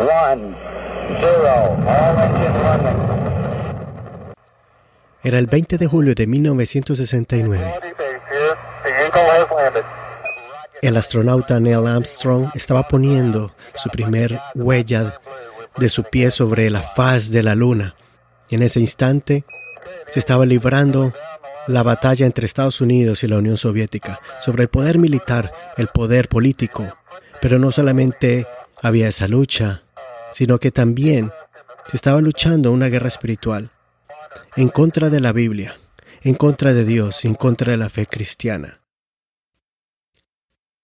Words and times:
one, 0.00 0.56
zero, 1.20 1.76
all 1.86 2.18
engine 2.18 2.54
running. 2.62 3.20
Era 5.22 5.38
el 5.38 5.46
20 5.46 5.76
de 5.76 5.86
julio 5.86 6.14
de 6.14 6.26
1969. 6.26 7.58
Base 7.58 7.94
here. 8.30 8.56
The 8.82 8.90
Eagle 8.90 9.30
has 9.30 9.50
landed. 9.50 9.84
El 10.82 10.96
astronauta 10.96 11.60
Neil 11.60 11.86
Armstrong 11.86 12.50
estaba 12.54 12.88
poniendo 12.88 13.54
su 13.74 13.90
primer 13.90 14.40
huella 14.54 15.20
de 15.76 15.90
su 15.90 16.04
pie 16.04 16.30
sobre 16.30 16.70
la 16.70 16.82
faz 16.82 17.30
de 17.30 17.42
la 17.42 17.54
luna. 17.54 17.94
Y 18.48 18.54
en 18.54 18.62
ese 18.62 18.80
instante 18.80 19.44
se 20.08 20.18
estaba 20.18 20.46
librando 20.46 21.12
la 21.66 21.82
batalla 21.82 22.24
entre 22.24 22.46
Estados 22.46 22.80
Unidos 22.80 23.22
y 23.22 23.28
la 23.28 23.36
Unión 23.36 23.58
Soviética 23.58 24.20
sobre 24.40 24.62
el 24.62 24.68
poder 24.68 24.98
militar, 24.98 25.52
el 25.76 25.88
poder 25.88 26.28
político. 26.28 26.86
Pero 27.42 27.58
no 27.58 27.72
solamente 27.72 28.46
había 28.82 29.08
esa 29.08 29.28
lucha, 29.28 29.82
sino 30.32 30.58
que 30.58 30.70
también 30.70 31.32
se 31.88 31.96
estaba 31.96 32.20
luchando 32.20 32.72
una 32.72 32.88
guerra 32.88 33.08
espiritual 33.08 33.70
en 34.56 34.68
contra 34.68 35.10
de 35.10 35.20
la 35.20 35.32
Biblia, 35.32 35.76
en 36.22 36.34
contra 36.34 36.72
de 36.72 36.84
Dios, 36.84 37.24
en 37.24 37.34
contra 37.34 37.72
de 37.72 37.78
la 37.78 37.88
fe 37.88 38.06
cristiana. 38.06 38.80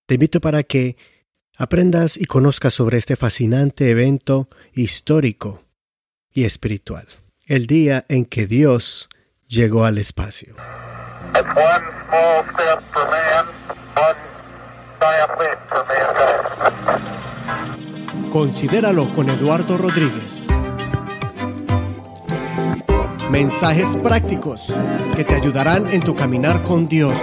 Te 0.06 0.14
invito 0.14 0.40
para 0.40 0.62
que 0.62 0.96
aprendas 1.56 2.16
y 2.16 2.26
conozcas 2.26 2.74
sobre 2.74 2.98
este 2.98 3.16
fascinante 3.16 3.90
evento 3.90 4.48
histórico 4.72 5.64
y 6.32 6.44
espiritual, 6.44 7.08
el 7.46 7.66
día 7.66 8.04
en 8.08 8.24
que 8.24 8.46
Dios 8.46 9.08
llegó 9.46 9.84
al 9.84 9.98
espacio. 9.98 10.56
Considéralo 18.36 19.08
con 19.14 19.30
Eduardo 19.30 19.78
Rodríguez. 19.78 20.48
Mensajes 23.30 23.96
prácticos 23.96 24.76
que 25.16 25.24
te 25.24 25.32
ayudarán 25.32 25.86
en 25.86 26.02
tu 26.02 26.14
caminar 26.14 26.62
con 26.62 26.86
Dios. 26.86 27.18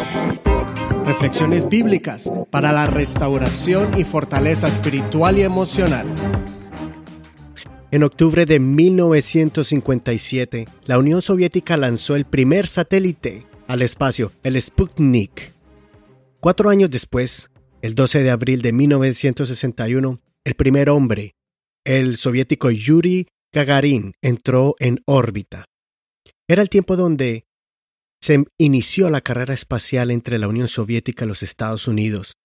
Reflexiones 1.06 1.70
bíblicas 1.70 2.32
para 2.50 2.72
la 2.72 2.88
restauración 2.88 3.96
y 3.96 4.06
fortaleza 4.06 4.68
espiritual 4.68 5.38
y 5.38 5.44
emocional. 5.44 6.08
En 7.92 8.02
octubre 8.02 8.48
de 8.48 8.60
1957, 8.60 10.66
la 10.86 10.98
Unión 10.98 11.22
Soviética 11.22 11.78
lanzó 11.78 12.16
el 12.16 12.26
primer 12.26 12.66
satélite 12.66 13.46
al 13.68 13.84
espacio, 13.84 14.32
el 14.42 14.60
Sputnik. 14.60 15.52
Cuatro 16.40 16.72
años 16.72 16.90
después, 16.90 17.52
el 17.84 17.94
12 17.94 18.24
de 18.24 18.32
abril 18.32 18.64
de 18.64 18.74
1961, 18.74 20.18
el 20.46 20.56
primer 20.56 20.90
hombre, 20.90 21.36
el 21.86 22.18
soviético 22.18 22.72
Yuri 22.72 23.28
Gagarin, 23.54 24.14
entró 24.22 24.76
en 24.80 25.00
órbita. 25.06 25.66
Era 26.48 26.62
el 26.62 26.70
tiempo 26.70 26.96
donde 26.96 27.46
se 28.22 28.46
inició 28.58 29.10
la 29.10 29.22
carrera 29.22 29.54
espacial 29.54 30.12
entre 30.12 30.40
la 30.40 30.48
Unión 30.48 30.68
Soviética 30.68 31.26
y 31.26 31.28
los 31.28 31.44
Estados 31.44 31.88
Unidos. 31.88 32.38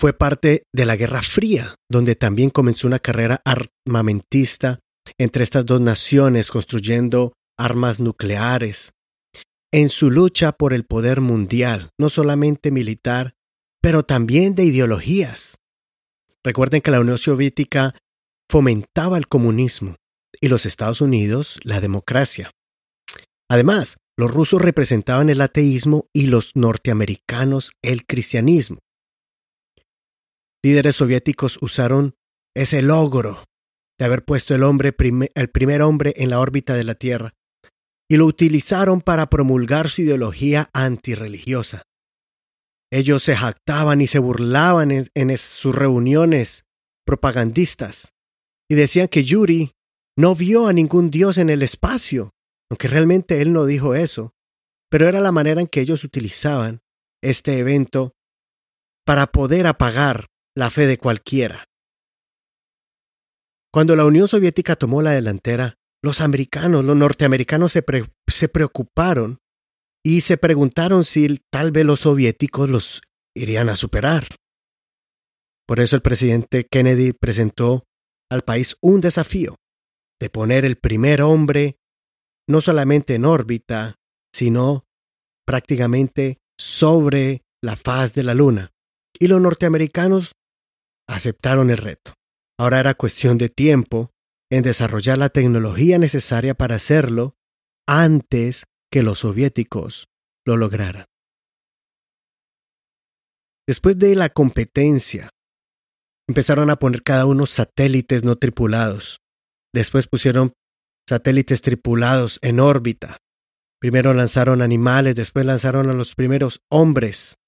Fue 0.00 0.14
parte 0.14 0.64
de 0.72 0.86
la 0.86 0.96
Guerra 0.96 1.20
Fría, 1.20 1.74
donde 1.90 2.16
también 2.16 2.48
comenzó 2.48 2.86
una 2.86 2.98
carrera 2.98 3.42
armamentista 3.44 4.78
entre 5.18 5.44
estas 5.44 5.66
dos 5.66 5.80
naciones 5.82 6.50
construyendo 6.50 7.34
armas 7.58 8.00
nucleares. 8.00 8.92
En 9.70 9.90
su 9.90 10.10
lucha 10.10 10.52
por 10.52 10.72
el 10.72 10.84
poder 10.84 11.20
mundial, 11.20 11.90
no 11.98 12.08
solamente 12.08 12.70
militar, 12.70 13.34
pero 13.82 14.02
también 14.02 14.54
de 14.54 14.64
ideologías. 14.64 15.59
Recuerden 16.44 16.80
que 16.80 16.90
la 16.90 17.00
Unión 17.00 17.18
Soviética 17.18 17.94
fomentaba 18.50 19.18
el 19.18 19.28
comunismo 19.28 19.96
y 20.40 20.48
los 20.48 20.66
Estados 20.66 21.00
Unidos 21.00 21.60
la 21.62 21.80
democracia. 21.80 22.50
Además, 23.48 23.96
los 24.16 24.32
rusos 24.32 24.60
representaban 24.60 25.28
el 25.28 25.40
ateísmo 25.40 26.06
y 26.12 26.26
los 26.26 26.54
norteamericanos 26.54 27.72
el 27.82 28.06
cristianismo. 28.06 28.78
Líderes 30.62 30.96
soviéticos 30.96 31.58
usaron 31.62 32.14
ese 32.54 32.82
logro 32.82 33.44
de 33.98 34.04
haber 34.04 34.24
puesto 34.24 34.54
el, 34.54 34.62
hombre 34.62 34.94
el 35.34 35.50
primer 35.50 35.82
hombre 35.82 36.14
en 36.16 36.30
la 36.30 36.38
órbita 36.38 36.74
de 36.74 36.84
la 36.84 36.94
Tierra 36.94 37.34
y 38.10 38.16
lo 38.16 38.26
utilizaron 38.26 39.00
para 39.00 39.30
promulgar 39.30 39.88
su 39.88 40.02
ideología 40.02 40.68
antirreligiosa. 40.72 41.84
Ellos 42.92 43.22
se 43.22 43.36
jactaban 43.36 44.00
y 44.00 44.06
se 44.06 44.18
burlaban 44.18 44.90
en, 44.90 45.38
sus 45.38 45.74
reuniones 45.74 46.64
propagandistas 47.06 48.14
y 48.68 48.74
decían 48.74 49.08
que 49.08 49.24
Yuri 49.24 49.72
no 50.16 50.34
vio 50.34 50.66
a 50.66 50.72
ningún 50.72 51.10
dios 51.10 51.38
en 51.38 51.50
el 51.50 51.62
espacio, 51.62 52.34
aunque 52.70 52.88
realmente 52.88 53.40
él 53.40 53.52
no 53.52 53.64
dijo 53.64 53.94
eso, 53.94 54.34
pero 54.90 55.08
era 55.08 55.20
la 55.20 55.32
manera 55.32 55.60
en 55.60 55.68
que 55.68 55.80
ellos 55.80 56.02
utilizaban 56.04 56.82
este 57.22 57.58
evento 57.58 58.14
para 59.06 59.28
poder 59.28 59.66
apagar 59.66 60.26
la 60.56 60.70
fe 60.70 60.86
de 60.86 60.98
cualquiera. 60.98 61.68
Cuando 63.72 63.94
la 63.94 64.04
Unión 64.04 64.26
Soviética 64.26 64.74
tomó 64.74 65.00
la 65.00 65.12
delantera, 65.12 65.78
los 66.02 66.20
americanos, 66.20 66.84
los 66.84 66.96
norteamericanos 66.96 67.72
se, 67.72 67.84
se 68.26 68.48
preocuparon 68.48 69.38
y 70.04 70.22
se 70.22 70.36
preguntaron 70.36 71.04
si 71.04 71.40
tal 71.50 71.72
vez 71.72 71.84
los 71.84 72.00
soviéticos 72.00 72.68
los 72.68 73.02
irían 73.34 73.68
a 73.68 73.76
superar. 73.76 74.26
Por 75.66 75.80
eso 75.80 75.96
el 75.96 76.02
presidente 76.02 76.64
Kennedy 76.64 77.12
presentó 77.12 77.84
al 78.30 78.42
país 78.42 78.76
un 78.80 79.00
desafío 79.00 79.56
de 80.20 80.30
poner 80.30 80.64
el 80.64 80.76
primer 80.76 81.22
hombre 81.22 81.76
no 82.48 82.60
solamente 82.60 83.14
en 83.14 83.24
órbita, 83.24 83.96
sino 84.34 84.84
prácticamente 85.46 86.38
sobre 86.58 87.42
la 87.62 87.76
faz 87.76 88.14
de 88.14 88.22
la 88.22 88.34
Luna. 88.34 88.72
Y 89.18 89.28
los 89.28 89.40
norteamericanos 89.40 90.32
aceptaron 91.08 91.70
el 91.70 91.78
reto. 91.78 92.14
Ahora 92.58 92.80
era 92.80 92.94
cuestión 92.94 93.38
de 93.38 93.48
tiempo 93.48 94.10
en 94.50 94.62
desarrollar 94.62 95.18
la 95.18 95.28
tecnología 95.28 95.98
necesaria 95.98 96.54
para 96.54 96.76
hacerlo 96.76 97.36
antes 97.86 98.64
que 98.90 99.02
los 99.02 99.20
soviéticos 99.20 100.08
lo 100.44 100.56
lograran. 100.56 101.06
Después 103.66 103.98
de 103.98 104.16
la 104.16 104.30
competencia, 104.30 105.30
empezaron 106.28 106.70
a 106.70 106.76
poner 106.76 107.02
cada 107.02 107.26
uno 107.26 107.46
satélites 107.46 108.24
no 108.24 108.36
tripulados. 108.36 109.20
Después 109.72 110.08
pusieron 110.08 110.52
satélites 111.08 111.62
tripulados 111.62 112.38
en 112.42 112.60
órbita. 112.60 113.18
Primero 113.80 114.12
lanzaron 114.12 114.60
animales, 114.60 115.14
después 115.14 115.46
lanzaron 115.46 115.88
a 115.88 115.92
los 115.92 116.14
primeros 116.14 116.60
hombres 116.68 117.38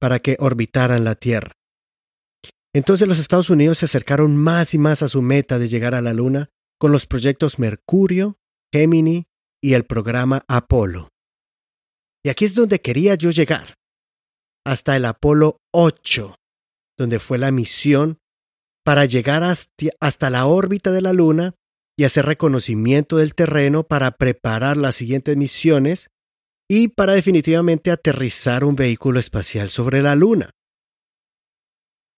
para 0.00 0.20
que 0.20 0.36
orbitaran 0.38 1.04
la 1.04 1.14
Tierra. 1.14 1.52
Entonces 2.74 3.08
los 3.08 3.18
Estados 3.18 3.50
Unidos 3.50 3.78
se 3.78 3.86
acercaron 3.86 4.36
más 4.36 4.74
y 4.74 4.78
más 4.78 5.02
a 5.02 5.08
su 5.08 5.22
meta 5.22 5.58
de 5.58 5.68
llegar 5.68 5.94
a 5.94 6.02
la 6.02 6.12
Luna 6.12 6.50
con 6.78 6.92
los 6.92 7.06
proyectos 7.06 7.58
Mercurio, 7.58 8.38
Gemini 8.72 9.26
y 9.62 9.74
el 9.74 9.84
programa 9.84 10.44
Apolo. 10.48 11.08
Y 12.24 12.30
aquí 12.30 12.44
es 12.44 12.54
donde 12.54 12.80
quería 12.80 13.14
yo 13.14 13.30
llegar, 13.30 13.74
hasta 14.66 14.96
el 14.96 15.04
Apolo 15.04 15.58
8, 15.72 16.34
donde 16.98 17.18
fue 17.18 17.38
la 17.38 17.50
misión 17.50 18.18
para 18.84 19.04
llegar 19.04 19.42
hasta, 19.42 20.30
la 20.30 20.46
órbita 20.46 20.90
de 20.90 21.02
la 21.02 21.12
Luna 21.12 21.54
y 21.96 22.04
hacer 22.04 22.26
reconocimiento 22.26 23.16
del 23.16 23.34
terreno 23.34 23.84
para 23.84 24.12
preparar 24.12 24.76
las 24.76 24.96
siguientes 24.96 25.36
misiones 25.36 26.08
y 26.70 26.88
para 26.88 27.14
definitivamente 27.14 27.90
aterrizar 27.90 28.64
un 28.64 28.76
vehículo 28.76 29.20
espacial 29.20 29.70
sobre 29.70 30.02
la 30.02 30.14
Luna. 30.14 30.50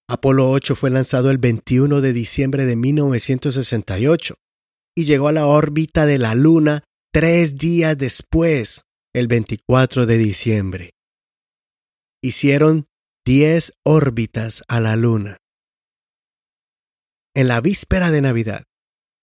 Apolo 0.08 0.50
8 0.50 0.74
fue 0.74 0.90
lanzado 0.90 1.30
el 1.30 1.38
21 1.38 2.00
de 2.00 2.12
diciembre 2.12 2.66
de 2.66 2.76
1968 2.76 4.34
y 4.96 5.04
llegó 5.04 5.28
a 5.28 5.32
la 5.32 5.46
órbita 5.46 6.04
de 6.04 6.18
la 6.18 6.34
Luna 6.34 6.82
tres 7.12 7.56
días 7.56 7.98
después, 7.98 8.84
el 9.12 9.26
24 9.26 10.06
de 10.06 10.18
diciembre. 10.18 10.94
Hicieron 12.22 12.86
10 13.24 13.74
órbitas 13.84 14.62
a 14.68 14.80
la 14.80 14.96
Luna. 14.96 15.38
En 17.34 17.48
la 17.48 17.60
víspera 17.60 18.10
de 18.10 18.20
Navidad, 18.20 18.64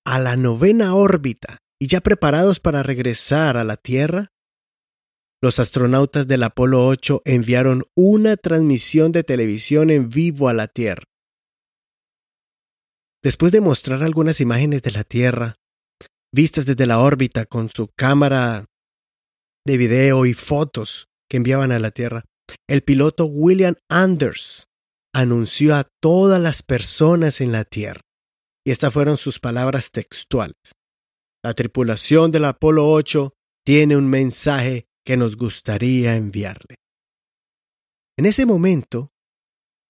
a 0.06 0.20
la 0.20 0.36
novena 0.36 0.96
órbita 0.96 1.60
y 1.80 1.88
ya 1.88 2.02
preparados 2.02 2.60
para 2.60 2.84
regresar 2.84 3.58
a 3.58 3.64
la 3.64 3.78
Tierra, 3.78 4.32
los 5.42 5.60
astronautas 5.60 6.28
del 6.28 6.44
Apolo 6.44 6.86
8 6.88 7.22
enviaron 7.24 7.84
una 7.96 8.38
transmisión 8.38 9.12
de 9.12 9.24
televisión 9.24 9.92
en 9.92 10.10
vivo 10.10 10.50
a 10.50 10.54
la 10.54 10.68
Tierra. 10.68 11.04
Después 13.24 13.52
de 13.52 13.62
mostrar 13.62 14.04
algunas 14.04 14.42
imágenes 14.42 14.82
de 14.82 14.92
la 14.92 15.04
Tierra, 15.04 15.58
vistas 16.38 16.68
desde 16.68 16.86
la 16.86 17.00
órbita 17.00 17.48
con 17.48 17.68
su 17.72 17.88
cámara 17.98 18.68
de 19.66 19.76
video 19.76 20.28
y 20.28 20.36
fotos 20.36 21.08
que 21.28 21.38
enviaban 21.38 21.72
a 21.72 21.80
la 21.80 21.90
Tierra, 21.90 22.26
el 22.70 22.84
piloto 22.84 23.26
William 23.26 23.74
Anders 23.90 24.68
anunció 25.16 25.76
a 25.76 25.88
todas 26.00 26.40
las 26.40 26.62
personas 26.62 27.42
en 27.42 27.52
la 27.52 27.66
Tierra 27.66 28.02
Y 28.64 28.70
estas 28.70 28.94
fueron 28.94 29.18
sus 29.18 29.40
palabras 29.40 29.90
textuales. 29.90 30.74
La 31.44 31.56
tripulación 31.56 32.32
del 32.32 32.46
Apolo 32.46 32.88
8 32.88 33.34
tiene 33.66 33.98
un 33.98 34.08
mensaje 34.08 34.86
que 35.04 35.18
nos 35.18 35.38
gustaría 35.38 36.16
enviarle. 36.16 36.76
En 38.16 38.28
ese 38.28 38.46
momento, 38.46 39.10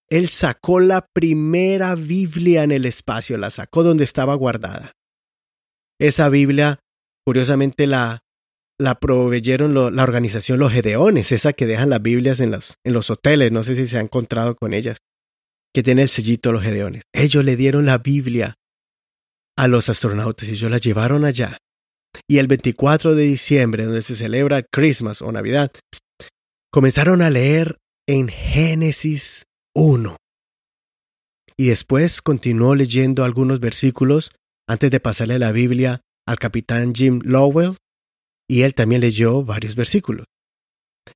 él 0.09 0.29
sacó 0.29 0.79
la 0.79 1.07
primera 1.13 1.95
Biblia 1.95 2.63
en 2.63 2.71
el 2.71 2.85
espacio, 2.85 3.37
la 3.37 3.51
sacó 3.51 3.83
donde 3.83 4.05
estaba 4.05 4.33
guardada. 4.35 4.96
Esa 5.99 6.29
Biblia, 6.29 6.79
curiosamente, 7.25 7.87
la, 7.87 8.23
la 8.79 8.95
proveyeron 8.95 9.73
la 9.73 10.03
organización 10.03 10.59
Los 10.59 10.71
Gedeones, 10.71 11.31
esa 11.31 11.53
que 11.53 11.65
dejan 11.65 11.89
las 11.89 12.01
Biblias 12.01 12.39
en, 12.39 12.53
en 12.53 12.93
los 12.93 13.09
hoteles, 13.09 13.51
no 13.51 13.63
sé 13.63 13.75
si 13.75 13.87
se 13.87 13.97
ha 13.97 14.01
encontrado 14.01 14.55
con 14.55 14.73
ellas, 14.73 14.97
que 15.73 15.83
tiene 15.83 16.03
el 16.03 16.09
sellito 16.09 16.51
Los 16.51 16.63
Gedeones. 16.63 17.03
Ellos 17.13 17.43
le 17.43 17.55
dieron 17.55 17.85
la 17.85 17.97
Biblia 17.97 18.55
a 19.57 19.67
los 19.67 19.89
astronautas 19.89 20.47
y 20.47 20.51
ellos 20.51 20.69
la 20.69 20.77
llevaron 20.77 21.25
allá. 21.25 21.57
Y 22.27 22.37
el 22.37 22.47
24 22.47 23.15
de 23.15 23.23
diciembre, 23.23 23.85
donde 23.85 24.01
se 24.01 24.15
celebra 24.15 24.63
Christmas 24.63 25.21
o 25.21 25.31
Navidad, 25.31 25.71
comenzaron 26.71 27.21
a 27.21 27.29
leer 27.29 27.77
en 28.07 28.27
Génesis 28.27 29.43
1. 29.75 30.15
Y 31.57 31.69
después 31.69 32.21
continuó 32.21 32.75
leyendo 32.75 33.23
algunos 33.23 33.59
versículos 33.59 34.31
antes 34.67 34.91
de 34.91 34.99
pasarle 34.99 35.39
la 35.39 35.51
Biblia 35.51 36.01
al 36.25 36.37
capitán 36.39 36.93
Jim 36.93 37.21
Lowell, 37.23 37.77
y 38.49 38.61
él 38.61 38.73
también 38.73 39.01
leyó 39.01 39.43
varios 39.43 39.75
versículos. 39.75 40.25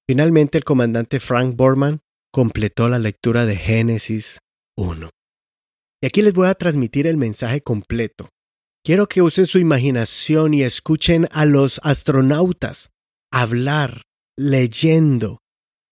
Finalmente 0.07 0.57
el 0.57 0.63
comandante 0.63 1.19
Frank 1.19 1.55
Borman 1.55 2.01
completó 2.31 2.87
la 2.89 2.99
lectura 2.99 3.45
de 3.45 3.57
Génesis 3.57 4.39
1. 4.77 5.09
Y 6.01 6.07
aquí 6.07 6.21
les 6.21 6.33
voy 6.33 6.47
a 6.47 6.55
transmitir 6.55 7.07
el 7.07 7.17
mensaje 7.17 7.61
completo. 7.61 8.29
Quiero 8.83 9.07
que 9.07 9.21
usen 9.21 9.45
su 9.45 9.59
imaginación 9.59 10.53
y 10.53 10.63
escuchen 10.63 11.27
a 11.31 11.45
los 11.45 11.79
astronautas 11.83 12.89
hablar, 13.31 14.01
leyendo 14.37 15.39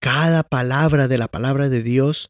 cada 0.02 0.44
palabra 0.44 1.08
de 1.08 1.18
la 1.18 1.28
palabra 1.28 1.70
de 1.70 1.84
Dios 1.84 2.30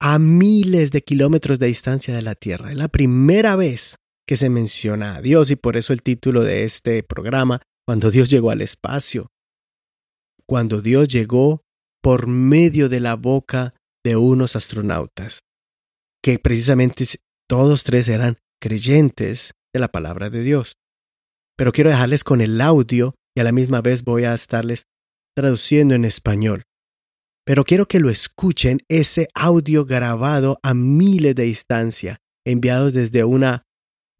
a 0.00 0.18
miles 0.18 0.90
de 0.90 1.02
kilómetros 1.02 1.60
de 1.60 1.68
distancia 1.68 2.14
de 2.14 2.22
la 2.22 2.34
Tierra. 2.34 2.72
Es 2.72 2.76
la 2.76 2.88
primera 2.88 3.54
vez 3.54 3.96
que 4.26 4.36
se 4.36 4.50
menciona 4.50 5.16
a 5.16 5.20
Dios 5.20 5.50
y 5.50 5.56
por 5.56 5.76
eso 5.76 5.92
el 5.92 6.02
título 6.02 6.42
de 6.42 6.64
este 6.64 7.02
programa, 7.02 7.60
cuando 7.86 8.10
Dios 8.10 8.30
llegó 8.30 8.50
al 8.50 8.60
espacio. 8.60 9.30
Cuando 10.46 10.82
Dios 10.82 11.08
llegó 11.08 11.62
por 12.02 12.26
medio 12.26 12.88
de 12.88 13.00
la 13.00 13.14
boca 13.14 13.72
de 14.04 14.16
unos 14.16 14.56
astronautas, 14.56 15.40
que 16.22 16.38
precisamente 16.38 17.06
todos 17.48 17.84
tres 17.84 18.08
eran 18.08 18.38
creyentes 18.60 19.52
de 19.72 19.80
la 19.80 19.88
palabra 19.88 20.30
de 20.30 20.42
Dios. 20.42 20.76
Pero 21.56 21.72
quiero 21.72 21.90
dejarles 21.90 22.24
con 22.24 22.40
el 22.40 22.60
audio 22.60 23.14
y 23.36 23.40
a 23.40 23.44
la 23.44 23.52
misma 23.52 23.80
vez 23.80 24.04
voy 24.04 24.24
a 24.24 24.34
estarles 24.34 24.84
traduciendo 25.34 25.94
en 25.94 26.04
español 26.04 26.64
pero 27.44 27.64
quiero 27.64 27.86
que 27.86 28.00
lo 28.00 28.08
escuchen 28.08 28.80
ese 28.88 29.28
audio 29.34 29.84
grabado 29.84 30.60
a 30.62 30.74
miles 30.74 31.34
de 31.34 31.44
distancia, 31.44 32.20
enviado 32.46 32.92
desde 32.92 33.24
una, 33.24 33.64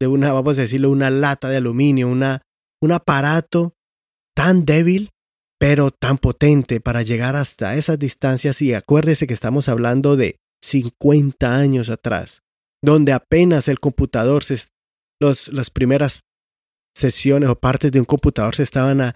de 0.03 0.07
una, 0.07 0.33
vamos 0.33 0.57
a 0.57 0.61
decirlo, 0.61 0.91
una 0.91 1.09
lata 1.09 1.49
de 1.49 1.57
aluminio, 1.57 2.09
una, 2.09 2.41
un 2.81 2.91
aparato 2.91 3.73
tan 4.35 4.65
débil, 4.65 5.11
pero 5.57 5.91
tan 5.91 6.17
potente 6.17 6.81
para 6.81 7.03
llegar 7.03 7.37
hasta 7.37 7.75
esas 7.75 7.97
distancias. 7.97 8.61
Y 8.61 8.73
acuérdese 8.73 9.27
que 9.27 9.33
estamos 9.33 9.69
hablando 9.69 10.17
de 10.17 10.35
50 10.61 11.55
años 11.55 11.89
atrás, 11.89 12.41
donde 12.81 13.13
apenas 13.13 13.69
el 13.69 13.79
computador, 13.79 14.43
se, 14.43 14.57
los, 15.21 15.47
las 15.47 15.69
primeras 15.69 16.19
sesiones 16.93 17.47
o 17.47 17.55
partes 17.55 17.93
de 17.93 17.99
un 17.99 18.05
computador 18.05 18.55
se 18.55 18.63
estaban 18.63 19.13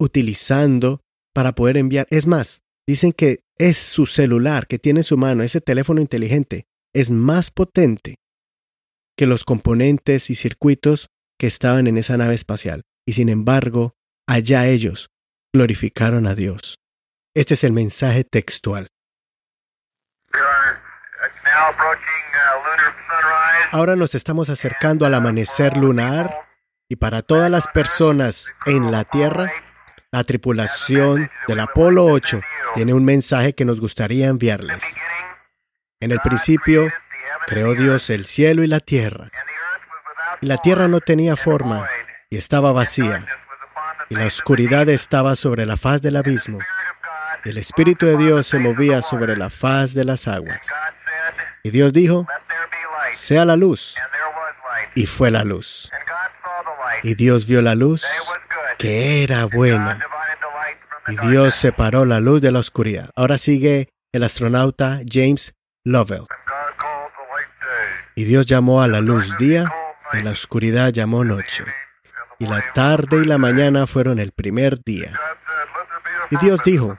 utilizando 0.00 1.02
para 1.34 1.54
poder 1.54 1.76
enviar. 1.76 2.06
Es 2.08 2.26
más, 2.26 2.62
dicen 2.88 3.12
que 3.12 3.40
es 3.58 3.76
su 3.76 4.06
celular 4.06 4.66
que 4.66 4.78
tiene 4.78 5.00
en 5.00 5.04
su 5.04 5.18
mano, 5.18 5.42
ese 5.42 5.60
teléfono 5.60 6.00
inteligente, 6.00 6.64
es 6.94 7.10
más 7.10 7.50
potente 7.50 8.16
que 9.20 9.26
los 9.26 9.44
componentes 9.44 10.30
y 10.30 10.34
circuitos 10.34 11.10
que 11.38 11.46
estaban 11.46 11.86
en 11.86 11.98
esa 11.98 12.16
nave 12.16 12.34
espacial. 12.34 12.84
Y 13.06 13.12
sin 13.12 13.28
embargo, 13.28 13.92
allá 14.26 14.66
ellos 14.66 15.10
glorificaron 15.52 16.26
a 16.26 16.34
Dios. 16.34 16.78
Este 17.34 17.52
es 17.52 17.62
el 17.64 17.74
mensaje 17.74 18.24
textual. 18.24 18.88
Ahora 23.72 23.94
nos 23.94 24.14
estamos 24.14 24.48
acercando 24.48 25.04
al 25.04 25.12
amanecer 25.12 25.76
lunar 25.76 26.48
y 26.88 26.96
para 26.96 27.20
todas 27.20 27.50
las 27.50 27.68
personas 27.68 28.50
en 28.64 28.90
la 28.90 29.04
Tierra, 29.04 29.52
la 30.12 30.24
tripulación 30.24 31.30
del 31.46 31.60
Apolo 31.60 32.06
8 32.06 32.40
tiene 32.72 32.94
un 32.94 33.04
mensaje 33.04 33.52
que 33.52 33.66
nos 33.66 33.82
gustaría 33.82 34.28
enviarles. 34.28 34.82
En 36.00 36.10
el 36.10 36.20
principio, 36.20 36.90
creó 37.50 37.74
Dios 37.74 38.10
el 38.10 38.26
cielo 38.26 38.62
y 38.62 38.68
la 38.68 38.78
tierra. 38.78 39.28
la 40.40 40.56
tierra 40.58 40.86
no 40.86 41.00
tenía 41.00 41.34
forma 41.34 41.84
y 42.30 42.36
estaba 42.36 42.70
vacía, 42.70 43.26
y 44.08 44.14
la 44.14 44.26
oscuridad 44.26 44.88
estaba 44.88 45.34
sobre 45.34 45.66
la 45.66 45.76
faz 45.76 46.00
del 46.00 46.14
abismo. 46.14 46.60
el 47.44 47.58
Espíritu 47.58 48.06
de 48.06 48.16
Dios 48.16 48.46
se 48.46 48.60
movía 48.60 49.02
sobre 49.02 49.36
la 49.36 49.50
faz 49.50 49.94
de 49.94 50.04
las 50.04 50.28
aguas. 50.28 50.60
Y 51.64 51.70
Dios 51.70 51.92
dijo, 51.92 52.24
sea 53.10 53.44
la 53.44 53.56
luz. 53.56 53.96
Y 54.94 55.06
fue 55.06 55.32
la 55.32 55.42
luz. 55.42 55.90
Y 57.02 57.16
Dios 57.16 57.46
vio 57.46 57.62
la 57.62 57.74
luz, 57.74 58.06
que 58.78 59.24
era 59.24 59.46
buena. 59.46 59.98
Y 61.08 61.16
Dios 61.26 61.56
separó 61.56 62.04
la 62.04 62.20
luz 62.20 62.40
de 62.40 62.52
la 62.52 62.60
oscuridad. 62.60 63.10
Ahora 63.16 63.38
sigue 63.38 63.88
el 64.12 64.22
astronauta 64.22 65.00
James 65.10 65.54
Lovell. 65.84 66.26
Y 68.14 68.24
Dios 68.24 68.46
llamó 68.46 68.82
a 68.82 68.88
la 68.88 69.00
luz 69.00 69.36
día, 69.38 69.72
y 70.12 70.22
la 70.22 70.30
oscuridad 70.30 70.92
llamó 70.92 71.24
noche. 71.24 71.64
Y 72.38 72.46
la 72.46 72.64
tarde 72.72 73.18
y 73.22 73.24
la 73.24 73.38
mañana 73.38 73.86
fueron 73.86 74.18
el 74.18 74.32
primer 74.32 74.82
día. 74.82 75.12
Y 76.30 76.36
Dios 76.38 76.60
dijo, 76.64 76.98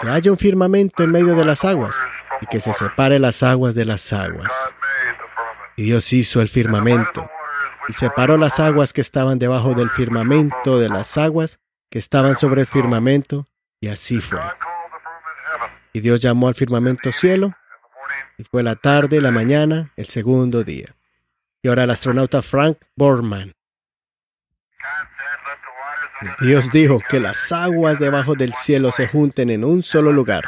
que 0.00 0.08
haya 0.08 0.30
un 0.30 0.38
firmamento 0.38 1.02
en 1.02 1.10
medio 1.10 1.34
de 1.34 1.44
las 1.44 1.64
aguas, 1.64 1.96
y 2.40 2.46
que 2.46 2.60
se 2.60 2.72
separe 2.72 3.18
las 3.18 3.42
aguas 3.42 3.74
de 3.74 3.84
las 3.84 4.12
aguas. 4.12 4.52
Y 5.76 5.84
Dios 5.84 6.12
hizo 6.12 6.40
el 6.40 6.48
firmamento, 6.48 7.28
y 7.88 7.92
separó 7.92 8.36
las 8.36 8.60
aguas 8.60 8.92
que 8.92 9.00
estaban 9.00 9.38
debajo 9.38 9.74
del 9.74 9.90
firmamento 9.90 10.78
de 10.78 10.88
las 10.88 11.18
aguas 11.18 11.60
que 11.90 11.98
estaban 11.98 12.36
sobre 12.36 12.62
el 12.62 12.66
firmamento, 12.66 13.46
y 13.80 13.88
así 13.88 14.20
fue. 14.20 14.40
Y 15.92 16.00
Dios 16.00 16.20
llamó 16.20 16.48
al 16.48 16.54
firmamento 16.54 17.12
cielo, 17.12 17.54
y 18.38 18.44
fue 18.44 18.62
la 18.62 18.76
tarde, 18.76 19.20
la 19.20 19.30
mañana, 19.30 19.92
el 19.96 20.06
segundo 20.06 20.64
día. 20.64 20.94
Y 21.62 21.68
ahora 21.68 21.84
el 21.84 21.90
astronauta 21.90 22.42
Frank 22.42 22.78
Borman. 22.96 23.52
Dios 26.40 26.70
dijo 26.70 27.00
que 27.08 27.20
las 27.20 27.52
aguas 27.52 27.98
debajo 27.98 28.34
del 28.34 28.54
cielo 28.54 28.92
se 28.92 29.06
junten 29.08 29.50
en 29.50 29.64
un 29.64 29.82
solo 29.82 30.12
lugar, 30.12 30.44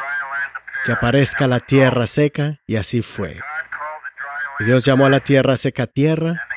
que 0.85 0.91
aparezca 0.91 1.47
la 1.47 1.59
tierra 1.59 2.07
seca, 2.07 2.59
y 2.65 2.77
así 2.77 3.01
fue. 3.01 3.39
Dios 4.59 4.85
llamó 4.85 5.05
a 5.05 5.09
la 5.09 5.19
tierra 5.19 5.57
seca 5.57 5.87
tierra, 5.87 6.47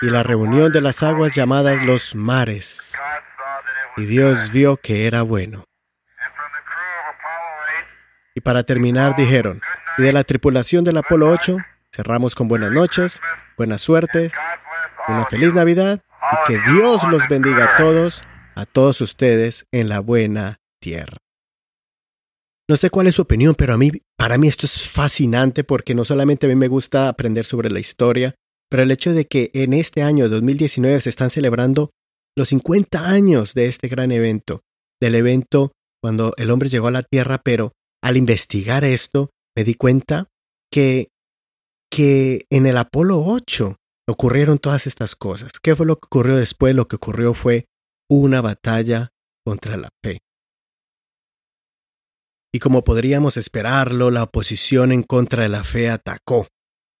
y 0.00 0.10
la 0.10 0.22
reunión 0.22 0.72
de 0.72 0.80
las 0.80 1.02
aguas 1.02 1.34
llamadas 1.34 1.84
los 1.84 2.14
mares. 2.14 2.92
Y 3.96 4.06
Dios 4.06 4.50
vio 4.52 4.76
que 4.76 5.06
era 5.06 5.22
bueno. 5.22 5.64
Y 8.34 8.40
para 8.40 8.64
terminar 8.64 9.14
dijeron, 9.16 9.60
y 9.98 10.02
de 10.02 10.12
la 10.12 10.24
tripulación 10.24 10.84
del 10.84 10.96
Apolo 10.96 11.30
8, 11.30 11.56
cerramos 11.94 12.34
con 12.34 12.48
buenas 12.48 12.72
noches, 12.72 13.20
buena 13.56 13.78
suerte, 13.78 14.30
una 15.08 15.26
feliz 15.26 15.54
Navidad 15.54 16.00
y 16.32 16.52
que 16.52 16.72
Dios 16.72 17.02
los 17.10 17.28
bendiga 17.28 17.64
a 17.64 17.76
todos, 17.76 18.22
a 18.54 18.66
todos 18.66 19.00
ustedes 19.00 19.66
en 19.72 19.88
la 19.88 20.00
buena 20.00 20.60
tierra. 20.80 21.18
No 22.68 22.76
sé 22.76 22.88
cuál 22.88 23.06
es 23.06 23.16
su 23.16 23.22
opinión, 23.22 23.54
pero 23.54 23.74
a 23.74 23.76
mí, 23.76 23.92
para 24.16 24.38
mí 24.38 24.48
esto 24.48 24.66
es 24.66 24.88
fascinante 24.88 25.64
porque 25.64 25.94
no 25.94 26.04
solamente 26.04 26.46
a 26.46 26.48
mí 26.48 26.54
me 26.54 26.68
gusta 26.68 27.08
aprender 27.08 27.44
sobre 27.44 27.70
la 27.70 27.78
historia, 27.78 28.34
pero 28.70 28.82
el 28.82 28.90
hecho 28.90 29.12
de 29.12 29.26
que 29.26 29.50
en 29.52 29.74
este 29.74 30.02
año 30.02 30.28
2019 30.28 31.00
se 31.02 31.10
están 31.10 31.30
celebrando 31.30 31.90
los 32.36 32.48
50 32.48 33.06
años 33.06 33.54
de 33.54 33.66
este 33.66 33.88
gran 33.88 34.10
evento, 34.12 34.62
del 35.00 35.14
evento 35.14 35.72
cuando 36.02 36.32
el 36.38 36.50
hombre 36.50 36.70
llegó 36.70 36.88
a 36.88 36.92
la 36.92 37.02
Tierra, 37.02 37.38
pero 37.38 37.72
al 38.02 38.16
investigar 38.16 38.84
esto 38.84 39.30
me 39.56 39.64
di 39.64 39.74
cuenta 39.74 40.30
que, 40.70 41.10
que 41.90 42.46
en 42.50 42.66
el 42.66 42.76
Apolo 42.76 43.22
8 43.24 43.76
ocurrieron 44.08 44.58
todas 44.58 44.86
estas 44.86 45.14
cosas. 45.14 45.52
¿Qué 45.62 45.76
fue 45.76 45.86
lo 45.86 45.96
que 45.96 46.06
ocurrió 46.06 46.36
después? 46.36 46.74
Lo 46.74 46.88
que 46.88 46.96
ocurrió 46.96 47.34
fue 47.34 47.66
una 48.10 48.40
batalla 48.40 49.12
contra 49.44 49.76
la 49.76 49.90
fe. 50.02 50.20
Y 52.52 52.60
como 52.60 52.84
podríamos 52.84 53.36
esperarlo, 53.36 54.10
la 54.10 54.22
oposición 54.22 54.92
en 54.92 55.02
contra 55.02 55.42
de 55.42 55.48
la 55.48 55.64
fe 55.64 55.90
atacó 55.90 56.46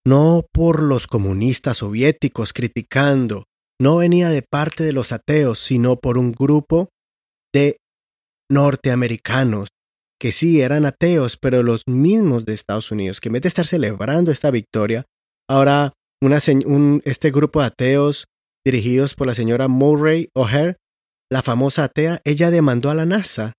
no 0.06 0.44
por 0.52 0.82
los 0.82 1.06
comunistas 1.06 1.78
soviéticos 1.78 2.52
criticando, 2.52 3.44
no 3.80 3.96
venía 3.96 4.28
de 4.28 4.42
parte 4.42 4.84
de 4.84 4.92
los 4.92 5.12
ateos, 5.12 5.58
sino 5.58 5.96
por 5.96 6.18
un 6.18 6.32
grupo 6.32 6.90
de 7.52 7.78
norteamericanos 8.50 9.68
que 10.24 10.32
sí 10.32 10.62
eran 10.62 10.86
ateos, 10.86 11.36
pero 11.36 11.62
los 11.62 11.86
mismos 11.86 12.46
de 12.46 12.54
Estados 12.54 12.90
Unidos, 12.90 13.20
que 13.20 13.28
en 13.28 13.34
vez 13.34 13.42
de 13.42 13.48
estar 13.48 13.66
celebrando 13.66 14.30
esta 14.30 14.50
victoria, 14.50 15.04
ahora 15.50 15.92
un, 16.22 17.02
este 17.04 17.30
grupo 17.30 17.60
de 17.60 17.66
ateos 17.66 18.24
dirigidos 18.64 19.14
por 19.14 19.26
la 19.26 19.34
señora 19.34 19.68
Murray 19.68 20.30
O'Hare, 20.32 20.78
la 21.30 21.42
famosa 21.42 21.84
atea, 21.84 22.22
ella 22.24 22.50
demandó 22.50 22.88
a 22.88 22.94
la 22.94 23.04
NASA 23.04 23.52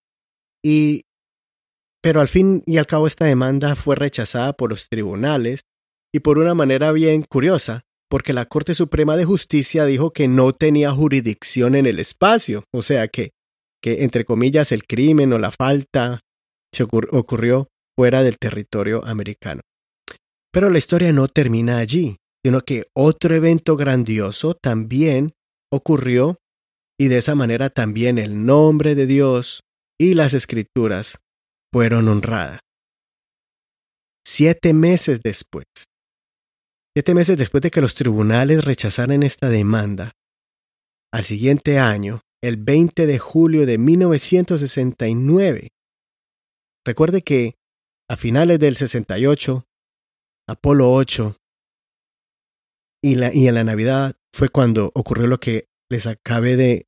y 0.66 1.04
pero 2.02 2.20
al 2.20 2.30
fin 2.30 2.64
y 2.66 2.78
al 2.78 2.88
cabo 2.88 3.06
esta 3.06 3.26
demanda 3.26 3.76
fue 3.76 3.96
rechazada 3.96 4.54
por 4.54 4.72
los 4.72 4.90
tribunales 4.90 5.62
y 6.12 6.22
por 6.22 6.40
una 6.40 6.56
manera 6.56 6.92
bien 6.92 7.22
curiosa, 7.30 7.84
porque 8.10 8.34
la 8.34 8.48
Corte 8.48 8.74
Suprema 8.74 9.16
de 9.18 9.26
Justicia 9.26 9.86
dijo 9.86 10.14
que 10.14 10.28
no 10.28 10.52
tenía 10.52 10.90
jurisdicción 10.90 11.76
en 11.76 11.86
el 11.86 12.00
espacio, 12.00 12.64
o 12.74 12.82
sea 12.82 13.08
que, 13.08 13.34
que 13.84 14.04
entre 14.04 14.26
comillas 14.26 14.72
el 14.72 14.88
crimen 14.88 15.32
o 15.32 15.38
la 15.38 15.52
falta 15.52 16.22
se 16.76 16.84
ocurrió 16.84 17.70
fuera 17.98 18.22
del 18.22 18.38
territorio 18.38 19.06
americano. 19.06 19.62
Pero 20.52 20.70
la 20.70 20.78
historia 20.78 21.14
no 21.14 21.28
termina 21.28 21.78
allí, 21.78 22.18
sino 22.44 22.62
que 22.62 22.84
otro 22.94 23.34
evento 23.34 23.76
grandioso 23.76 24.54
también 24.54 25.34
ocurrió 25.72 26.38
y 27.00 27.08
de 27.08 27.18
esa 27.18 27.36
manera 27.36 27.70
también 27.70 28.18
el 28.18 28.46
nombre 28.46 28.96
de 28.96 29.06
Dios 29.06 29.62
y 30.00 30.14
las 30.14 30.34
escrituras 30.34 31.20
fueron 31.74 32.08
honradas. 32.08 32.60
Siete 34.26 34.74
meses 34.74 35.22
después, 35.24 35.66
siete 36.96 37.14
meses 37.14 37.38
después 37.38 37.62
de 37.62 37.72
que 37.72 37.82
los 37.82 37.96
tribunales 37.96 38.66
rechazaran 38.66 39.24
esta 39.24 39.50
demanda, 39.50 40.14
al 41.14 41.24
siguiente 41.24 41.80
año, 41.80 42.22
el 42.44 42.58
20 42.58 43.06
de 43.08 43.20
julio 43.20 43.66
de 43.66 43.78
1969, 43.78 45.70
recuerde 46.86 47.24
que 47.24 47.58
a 48.10 48.18
finales 48.18 48.60
del 48.60 48.78
68, 48.78 49.66
Apolo 50.48 50.94
8 50.94 51.36
y, 53.04 53.16
la, 53.16 53.34
y 53.34 53.48
en 53.48 53.56
la 53.56 53.64
Navidad 53.64 54.16
fue 54.34 54.50
cuando 54.50 54.92
ocurrió 54.94 55.28
lo 55.28 55.40
que 55.40 55.68
les 55.90 56.08
acabé 56.08 56.56
de, 56.56 56.88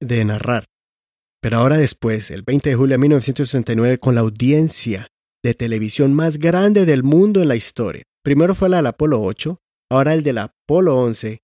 de 0.00 0.24
narrar. 0.24 0.66
Pero 1.40 1.58
ahora 1.58 1.76
después, 1.76 2.30
el 2.30 2.42
20 2.42 2.70
de 2.70 2.76
julio 2.76 2.94
de 2.94 2.98
1969, 2.98 3.98
con 3.98 4.14
la 4.14 4.22
audiencia 4.22 5.08
de 5.44 5.54
televisión 5.54 6.14
más 6.14 6.38
grande 6.38 6.86
del 6.86 7.04
mundo 7.04 7.40
en 7.40 7.48
la 7.48 7.56
historia. 7.56 8.02
Primero 8.24 8.54
fue 8.56 8.68
la 8.68 8.78
del 8.78 8.86
Apolo 8.86 9.22
8, 9.22 9.60
ahora 9.90 10.14
el 10.14 10.24
del 10.24 10.38
Apolo 10.38 10.96
11. 10.96 11.38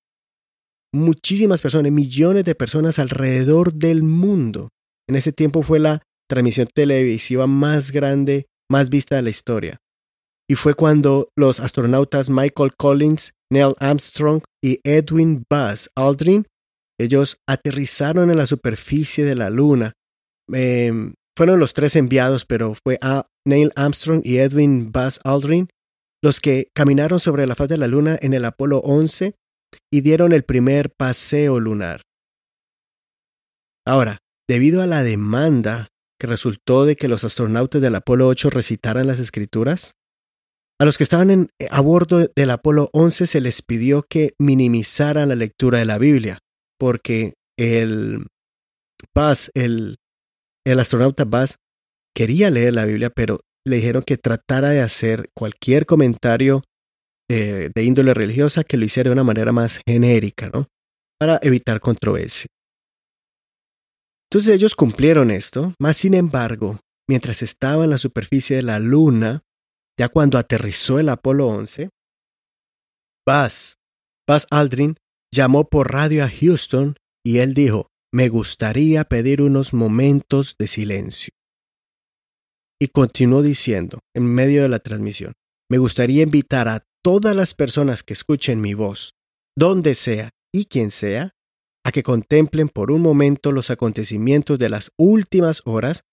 Muchísimas 0.92 1.62
personas, 1.62 1.92
millones 1.92 2.44
de 2.44 2.56
personas 2.56 2.98
alrededor 2.98 3.72
del 3.72 4.02
mundo. 4.02 4.70
En 5.08 5.14
ese 5.14 5.32
tiempo 5.32 5.62
fue 5.62 5.78
la 5.78 6.02
transmisión 6.32 6.66
televisiva 6.74 7.46
más 7.46 7.90
grande, 7.90 8.46
más 8.70 8.88
vista 8.88 9.16
de 9.16 9.22
la 9.22 9.28
historia. 9.28 9.82
Y 10.48 10.54
fue 10.54 10.72
cuando 10.72 11.28
los 11.36 11.60
astronautas 11.60 12.30
Michael 12.30 12.72
Collins, 12.74 13.34
Neil 13.52 13.74
Armstrong 13.78 14.42
y 14.64 14.80
Edwin 14.82 15.44
Buzz 15.50 15.90
Aldrin 15.94 16.46
ellos 16.98 17.38
aterrizaron 17.46 18.30
en 18.30 18.38
la 18.38 18.46
superficie 18.46 19.24
de 19.24 19.34
la 19.34 19.50
Luna. 19.50 19.92
Em, 20.52 21.14
fueron 21.36 21.58
los 21.58 21.74
tres 21.74 21.96
enviados, 21.96 22.46
pero 22.46 22.74
fue 22.74 22.98
a 23.02 23.26
Neil 23.46 23.72
Armstrong 23.76 24.22
y 24.24 24.38
Edwin 24.38 24.90
Buzz 24.90 25.20
Aldrin 25.24 25.68
los 26.24 26.40
que 26.40 26.68
caminaron 26.74 27.18
sobre 27.20 27.46
la 27.46 27.54
faz 27.54 27.68
de 27.68 27.78
la 27.78 27.88
Luna 27.88 28.16
en 28.22 28.32
el 28.32 28.44
Apolo 28.44 28.78
11 28.78 29.34
y 29.92 30.00
dieron 30.00 30.32
el 30.32 30.44
primer 30.44 30.90
paseo 30.96 31.58
lunar. 31.58 32.02
Ahora, 33.84 34.18
debido 34.48 34.82
a 34.82 34.86
la 34.86 35.02
demanda 35.02 35.88
que 36.22 36.28
resultó 36.28 36.84
de 36.84 36.94
que 36.94 37.08
los 37.08 37.24
astronautas 37.24 37.82
del 37.82 37.96
Apolo 37.96 38.28
8 38.28 38.48
recitaran 38.48 39.08
las 39.08 39.18
escrituras, 39.18 39.96
a 40.80 40.84
los 40.84 40.96
que 40.96 41.02
estaban 41.02 41.48
a 41.68 41.80
bordo 41.80 42.30
del 42.36 42.50
Apolo 42.50 42.90
11 42.92 43.26
se 43.26 43.40
les 43.40 43.60
pidió 43.60 44.04
que 44.08 44.34
minimizaran 44.38 45.30
la 45.30 45.34
lectura 45.34 45.80
de 45.80 45.84
la 45.84 45.98
Biblia 45.98 46.38
porque 46.78 47.34
el 47.58 48.24
Buzz, 49.12 49.50
el, 49.54 49.96
el 50.64 50.78
astronauta 50.78 51.24
Buzz, 51.24 51.56
quería 52.14 52.50
leer 52.50 52.74
la 52.74 52.84
Biblia, 52.84 53.10
pero 53.10 53.40
le 53.66 53.76
dijeron 53.76 54.04
que 54.06 54.16
tratara 54.16 54.70
de 54.70 54.80
hacer 54.80 55.28
cualquier 55.34 55.86
comentario 55.86 56.62
eh, 57.28 57.70
de 57.74 57.82
índole 57.82 58.14
religiosa 58.14 58.62
que 58.62 58.76
lo 58.76 58.84
hiciera 58.84 59.08
de 59.08 59.14
una 59.14 59.24
manera 59.24 59.50
más 59.50 59.80
genérica, 59.84 60.50
¿no? 60.50 60.68
Para 61.18 61.40
evitar 61.42 61.80
controversia. 61.80 62.46
Entonces 64.32 64.54
ellos 64.54 64.74
cumplieron 64.74 65.30
esto, 65.30 65.74
más 65.78 65.98
sin 65.98 66.14
embargo, 66.14 66.80
mientras 67.06 67.42
estaba 67.42 67.84
en 67.84 67.90
la 67.90 67.98
superficie 67.98 68.56
de 68.56 68.62
la 68.62 68.78
Luna, 68.78 69.42
ya 69.98 70.08
cuando 70.08 70.38
aterrizó 70.38 70.98
el 70.98 71.10
Apolo 71.10 71.48
11, 71.48 71.90
Buzz, 73.26 73.74
Buzz 74.26 74.46
Aldrin 74.50 74.96
llamó 75.30 75.68
por 75.68 75.92
radio 75.92 76.24
a 76.24 76.30
Houston 76.30 76.96
y 77.22 77.40
él 77.40 77.52
dijo, 77.52 77.88
me 78.10 78.30
gustaría 78.30 79.04
pedir 79.04 79.42
unos 79.42 79.74
momentos 79.74 80.56
de 80.58 80.66
silencio. 80.66 81.34
Y 82.80 82.88
continuó 82.88 83.42
diciendo, 83.42 83.98
en 84.16 84.24
medio 84.24 84.62
de 84.62 84.70
la 84.70 84.78
transmisión, 84.78 85.34
me 85.70 85.76
gustaría 85.76 86.22
invitar 86.22 86.68
a 86.68 86.86
todas 87.04 87.36
las 87.36 87.52
personas 87.52 88.02
que 88.02 88.14
escuchen 88.14 88.62
mi 88.62 88.72
voz, 88.72 89.12
donde 89.54 89.94
sea 89.94 90.30
y 90.54 90.64
quien 90.64 90.90
sea, 90.90 91.34
a 91.84 91.92
que 91.92 92.02
contemplen 92.02 92.68
por 92.68 92.90
un 92.90 93.02
momento 93.02 93.52
los 93.52 93.70
acontecimientos 93.70 94.58
de 94.58 94.68
las 94.68 94.92
últimas 94.96 95.62
horas 95.64 96.04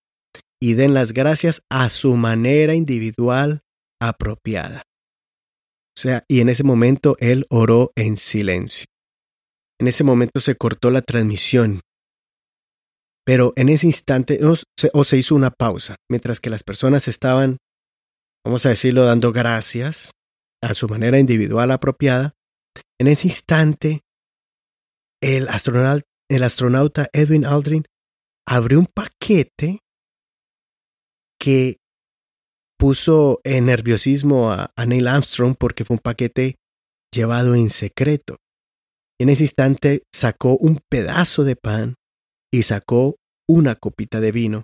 y 0.59 0.73
den 0.73 0.93
las 0.93 1.13
gracias 1.13 1.61
a 1.69 1.89
su 1.89 2.15
manera 2.15 2.75
individual 2.75 3.61
apropiada. 4.01 4.83
O 5.97 6.01
sea, 6.01 6.23
y 6.27 6.41
en 6.41 6.49
ese 6.49 6.63
momento 6.63 7.15
él 7.19 7.45
oró 7.49 7.91
en 7.95 8.17
silencio. 8.17 8.85
En 9.79 9.87
ese 9.87 10.03
momento 10.03 10.41
se 10.41 10.55
cortó 10.55 10.91
la 10.91 11.01
transmisión. 11.01 11.81
Pero 13.25 13.53
en 13.55 13.69
ese 13.69 13.85
instante, 13.85 14.39
o 14.43 15.03
se, 15.03 15.17
hizo 15.17 15.35
una 15.35 15.51
pausa, 15.51 15.95
mientras 16.09 16.39
que 16.39 16.49
las 16.49 16.63
personas 16.63 17.07
estaban, 17.07 17.57
vamos 18.45 18.65
a 18.65 18.69
decirlo, 18.69 19.05
dando 19.05 19.31
gracias 19.31 20.11
a 20.61 20.73
su 20.73 20.87
manera 20.87 21.19
individual 21.19 21.71
apropiada. 21.71 22.33
En 22.99 23.07
ese 23.07 23.27
instante, 23.27 24.01
el 25.21 25.47
astronauta, 25.49 26.05
el 26.29 26.43
astronauta 26.43 27.09
Edwin 27.13 27.45
Aldrin 27.45 27.85
abrió 28.47 28.79
un 28.79 28.87
paquete 28.87 29.79
que 31.39 31.77
puso 32.77 33.41
en 33.43 33.65
nerviosismo 33.65 34.51
a, 34.51 34.71
Neil 34.85 35.07
Armstrong 35.07 35.55
porque 35.57 35.85
fue 35.85 35.95
un 35.95 36.01
paquete 36.01 36.55
llevado 37.13 37.55
en 37.55 37.69
secreto. 37.69 38.37
En 39.19 39.29
ese 39.29 39.43
instante 39.43 40.03
sacó 40.13 40.55
un 40.57 40.79
pedazo 40.89 41.43
de 41.43 41.55
pan 41.55 41.95
y 42.51 42.63
sacó 42.63 43.17
una 43.47 43.75
copita 43.75 44.19
de 44.19 44.31
vino. 44.31 44.63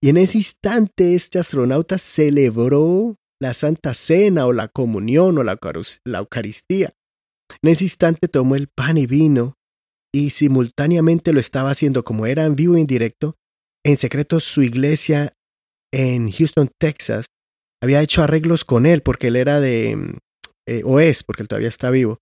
Y 0.00 0.10
en 0.10 0.18
ese 0.18 0.38
instante 0.38 1.14
este 1.14 1.38
astronauta 1.38 1.98
celebró 1.98 3.16
la 3.40 3.54
Santa 3.54 3.94
Cena 3.94 4.46
o 4.46 4.52
la 4.52 4.68
comunión 4.68 5.38
o 5.38 5.42
la, 5.42 5.58
Eucaristía. 6.04 6.92
En 7.62 7.70
ese 7.70 7.84
instante 7.84 8.28
tomó 8.28 8.56
el 8.56 8.68
pan 8.68 8.98
y 8.98 9.06
vino 9.06 9.56
y 10.14 10.30
simultáneamente 10.30 11.32
lo 11.32 11.40
estaba 11.40 11.70
haciendo 11.70 12.04
como 12.04 12.26
era 12.26 12.44
en 12.44 12.56
vivo 12.56 12.76
e 12.76 12.80
indirecto. 12.80 13.36
En 13.84 13.96
secreto 13.96 14.40
su 14.40 14.62
iglesia 14.62 15.34
en 15.92 16.30
Houston, 16.30 16.70
Texas, 16.78 17.26
había 17.82 18.00
hecho 18.02 18.22
arreglos 18.22 18.64
con 18.64 18.86
él 18.86 19.02
porque 19.02 19.28
él 19.28 19.36
era 19.36 19.60
de, 19.60 20.18
eh, 20.66 20.82
o 20.84 21.00
es, 21.00 21.22
porque 21.22 21.42
él 21.42 21.48
todavía 21.48 21.68
está 21.68 21.90
vivo, 21.90 22.20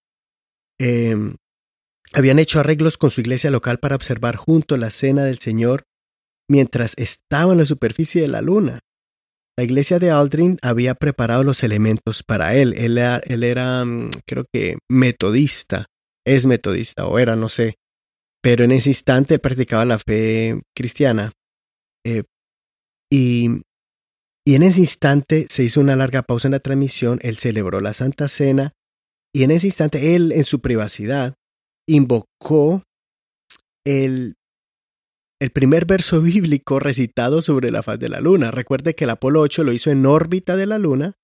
Em, 0.81 1.37
habían 2.15 2.39
hecho 2.39 2.59
arreglos 2.59 2.97
con 2.97 3.11
su 3.11 3.21
iglesia 3.21 3.51
local 3.51 3.79
para 3.81 3.97
observar 3.97 4.37
junto 4.37 4.79
la 4.79 4.91
cena 4.91 5.27
del 5.27 5.39
Señor 5.39 5.83
mientras 6.49 6.95
estaba 6.97 7.53
en 7.53 7.59
la 7.59 7.67
superficie 7.67 8.23
de 8.23 8.29
la 8.29 8.41
luna. 8.41 8.81
La 9.59 9.65
iglesia 9.65 9.99
de 9.99 10.11
Aldrin 10.11 10.57
había 10.63 10.95
preparado 10.95 11.45
los 11.45 11.63
elementos 11.65 12.23
para 12.23 12.55
él. 12.55 12.73
Él 12.79 12.97
era, 13.45 13.85
mm, 13.85 14.11
creo 14.27 14.47
que, 14.51 14.79
metodista. 14.89 15.87
Es 16.27 16.47
metodista, 16.47 17.07
o 17.07 17.19
era, 17.19 17.37
no 17.37 17.51
sé. 17.51 17.77
Pero 18.43 18.65
en 18.65 18.73
ese 18.73 18.91
instante 18.91 19.39
practicaba 19.39 19.85
la 19.85 19.99
fe 19.99 20.63
cristiana. 20.75 21.33
Eh, 22.07 22.25
y, 23.13 23.63
y 24.47 24.55
en 24.55 24.63
ese 24.63 24.81
instante 24.81 25.47
se 25.51 25.63
hizo 25.63 25.81
una 25.81 25.97
larga 25.97 26.23
pausa 26.23 26.49
en 26.49 26.53
la 26.53 26.61
transmisión. 26.61 27.19
Él 27.23 27.37
celebró 27.37 27.81
la 27.81 27.93
Santa 27.93 28.29
Cena 28.29 28.73
y 29.35 29.45
en 29.45 29.51
ese 29.51 29.67
instante 29.67 30.15
él, 30.17 30.33
en 30.33 30.45
su 30.45 30.61
privacidad, 30.61 31.35
invocó 31.87 32.83
el, 33.85 34.37
el 35.41 35.51
primer 35.51 35.85
verso 35.85 36.21
bíblico 36.23 36.79
recitado 36.81 37.43
sobre 37.43 37.71
la 37.71 37.83
faz 37.83 37.99
de 37.99 38.09
la 38.09 38.21
luna. 38.21 38.51
Recuerde 38.51 38.95
que 38.95 39.05
el 39.05 39.11
Apolo 39.11 39.41
8 39.41 39.65
lo 39.65 39.73
hizo 39.73 39.91
en 39.91 40.07
órbita 40.07 40.57
de 40.57 40.67
la 40.67 40.79
luna 40.79 41.17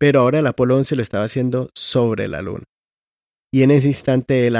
pero 0.00 0.20
ahora 0.20 0.38
el 0.38 0.46
Apolo 0.46 0.76
11 0.76 0.96
lo 0.96 1.02
estaba 1.02 1.24
haciendo 1.24 1.68
sobre 1.74 2.26
la 2.26 2.40
luna. 2.40 2.64
Y 3.52 3.62
en 3.62 3.70
ese 3.72 3.88
instante, 3.88 4.46
él, 4.46 4.56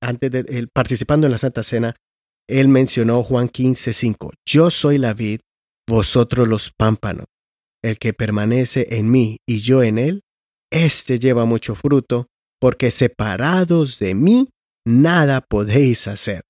antes 0.00 0.30
de 0.30 0.44
él, 0.48 0.68
participando 0.72 1.26
en 1.26 1.32
la 1.32 1.38
Santa 1.38 1.62
Cena, 1.62 1.96
él 2.48 2.68
mencionó 2.68 3.22
Juan 3.22 3.48
15, 3.48 3.92
5. 3.92 4.32
Yo 4.46 4.70
soy 4.70 4.98
la 4.98 5.14
vid, 5.14 5.40
vosotros 5.88 6.48
los 6.48 6.72
pámpanos. 6.76 7.26
El 7.82 7.98
que 7.98 8.12
permanece 8.12 8.96
en 8.96 9.10
mí 9.10 9.38
y 9.48 9.60
yo 9.60 9.82
en 9.82 9.98
él, 9.98 10.22
éste 10.70 11.18
lleva 11.18 11.44
mucho 11.44 11.74
fruto, 11.74 12.26
porque 12.60 12.90
separados 12.90 13.98
de 13.98 14.14
mí, 14.14 14.50
nada 14.86 15.40
podéis 15.40 16.06
hacer. 16.06 16.42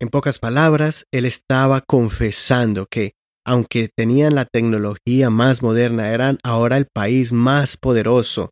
En 0.00 0.08
pocas 0.08 0.38
palabras, 0.38 1.06
él 1.10 1.24
estaba 1.24 1.80
confesando 1.80 2.86
que, 2.86 3.12
aunque 3.46 3.88
tenían 3.96 4.34
la 4.34 4.44
tecnología 4.44 5.30
más 5.30 5.62
moderna, 5.62 6.10
eran 6.12 6.38
ahora 6.44 6.76
el 6.76 6.86
país 6.92 7.32
más 7.32 7.76
poderoso. 7.76 8.50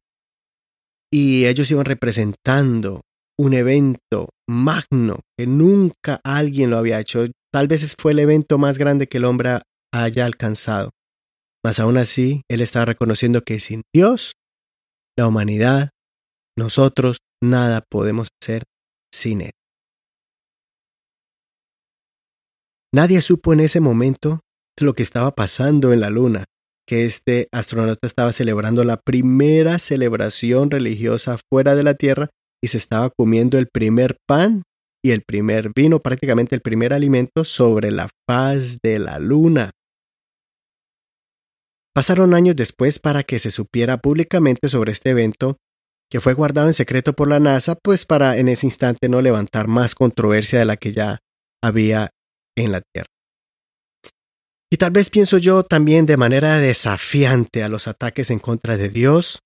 Y 1.14 1.46
ellos 1.46 1.70
iban 1.70 1.84
representando 1.84 3.02
un 3.38 3.54
evento 3.54 4.30
magno 4.48 5.20
que 5.38 5.46
nunca 5.46 6.20
alguien 6.24 6.70
lo 6.70 6.76
había 6.76 6.98
hecho. 6.98 7.26
Tal 7.52 7.68
vez 7.68 7.94
fue 7.96 8.10
el 8.10 8.18
evento 8.18 8.58
más 8.58 8.78
grande 8.78 9.06
que 9.06 9.18
el 9.18 9.24
hombre 9.24 9.60
haya 9.92 10.26
alcanzado. 10.26 10.90
Mas 11.64 11.78
aún 11.78 11.98
así, 11.98 12.42
él 12.50 12.62
estaba 12.62 12.86
reconociendo 12.86 13.42
que 13.42 13.60
sin 13.60 13.82
Dios, 13.94 14.32
la 15.16 15.28
humanidad, 15.28 15.90
nosotros, 16.58 17.18
nada 17.40 17.84
podemos 17.88 18.26
hacer 18.42 18.64
sin 19.14 19.42
Él. 19.42 19.52
Nadie 22.92 23.20
supo 23.20 23.52
en 23.52 23.60
ese 23.60 23.78
momento 23.78 24.40
lo 24.80 24.94
que 24.94 25.04
estaba 25.04 25.32
pasando 25.36 25.92
en 25.92 26.00
la 26.00 26.10
luna, 26.10 26.44
que 26.86 27.06
este 27.06 27.48
astronauta 27.52 28.06
estaba 28.06 28.32
celebrando 28.32 28.84
la 28.84 28.98
primera 28.98 29.78
celebración 29.78 30.70
religiosa 30.70 31.38
fuera 31.50 31.74
de 31.74 31.82
la 31.82 31.94
Tierra 31.94 32.30
y 32.62 32.68
se 32.68 32.78
estaba 32.78 33.10
comiendo 33.10 33.58
el 33.58 33.68
primer 33.68 34.16
pan 34.26 34.62
y 35.02 35.10
el 35.10 35.22
primer 35.22 35.70
vino, 35.74 36.00
prácticamente 36.00 36.54
el 36.54 36.62
primer 36.62 36.92
alimento 36.92 37.44
sobre 37.44 37.90
la 37.90 38.08
faz 38.26 38.78
de 38.82 38.98
la 38.98 39.18
luna. 39.18 39.70
Pasaron 41.94 42.34
años 42.34 42.56
después 42.56 42.98
para 42.98 43.22
que 43.22 43.38
se 43.38 43.50
supiera 43.50 43.98
públicamente 43.98 44.68
sobre 44.68 44.92
este 44.92 45.10
evento, 45.10 45.58
que 46.10 46.20
fue 46.20 46.34
guardado 46.34 46.68
en 46.68 46.74
secreto 46.74 47.12
por 47.12 47.28
la 47.28 47.38
NASA, 47.38 47.76
pues 47.76 48.04
para 48.04 48.36
en 48.36 48.48
ese 48.48 48.66
instante 48.66 49.08
no 49.08 49.22
levantar 49.22 49.68
más 49.68 49.94
controversia 49.94 50.58
de 50.58 50.64
la 50.64 50.76
que 50.76 50.92
ya 50.92 51.20
había 51.62 52.10
en 52.56 52.72
la 52.72 52.80
Tierra. 52.80 53.13
Y 54.74 54.76
tal 54.76 54.90
vez 54.90 55.08
pienso 55.08 55.38
yo 55.38 55.62
también 55.62 56.04
de 56.04 56.16
manera 56.16 56.58
desafiante 56.58 57.62
a 57.62 57.68
los 57.68 57.86
ataques 57.86 58.32
en 58.32 58.40
contra 58.40 58.76
de 58.76 58.88
Dios, 58.88 59.38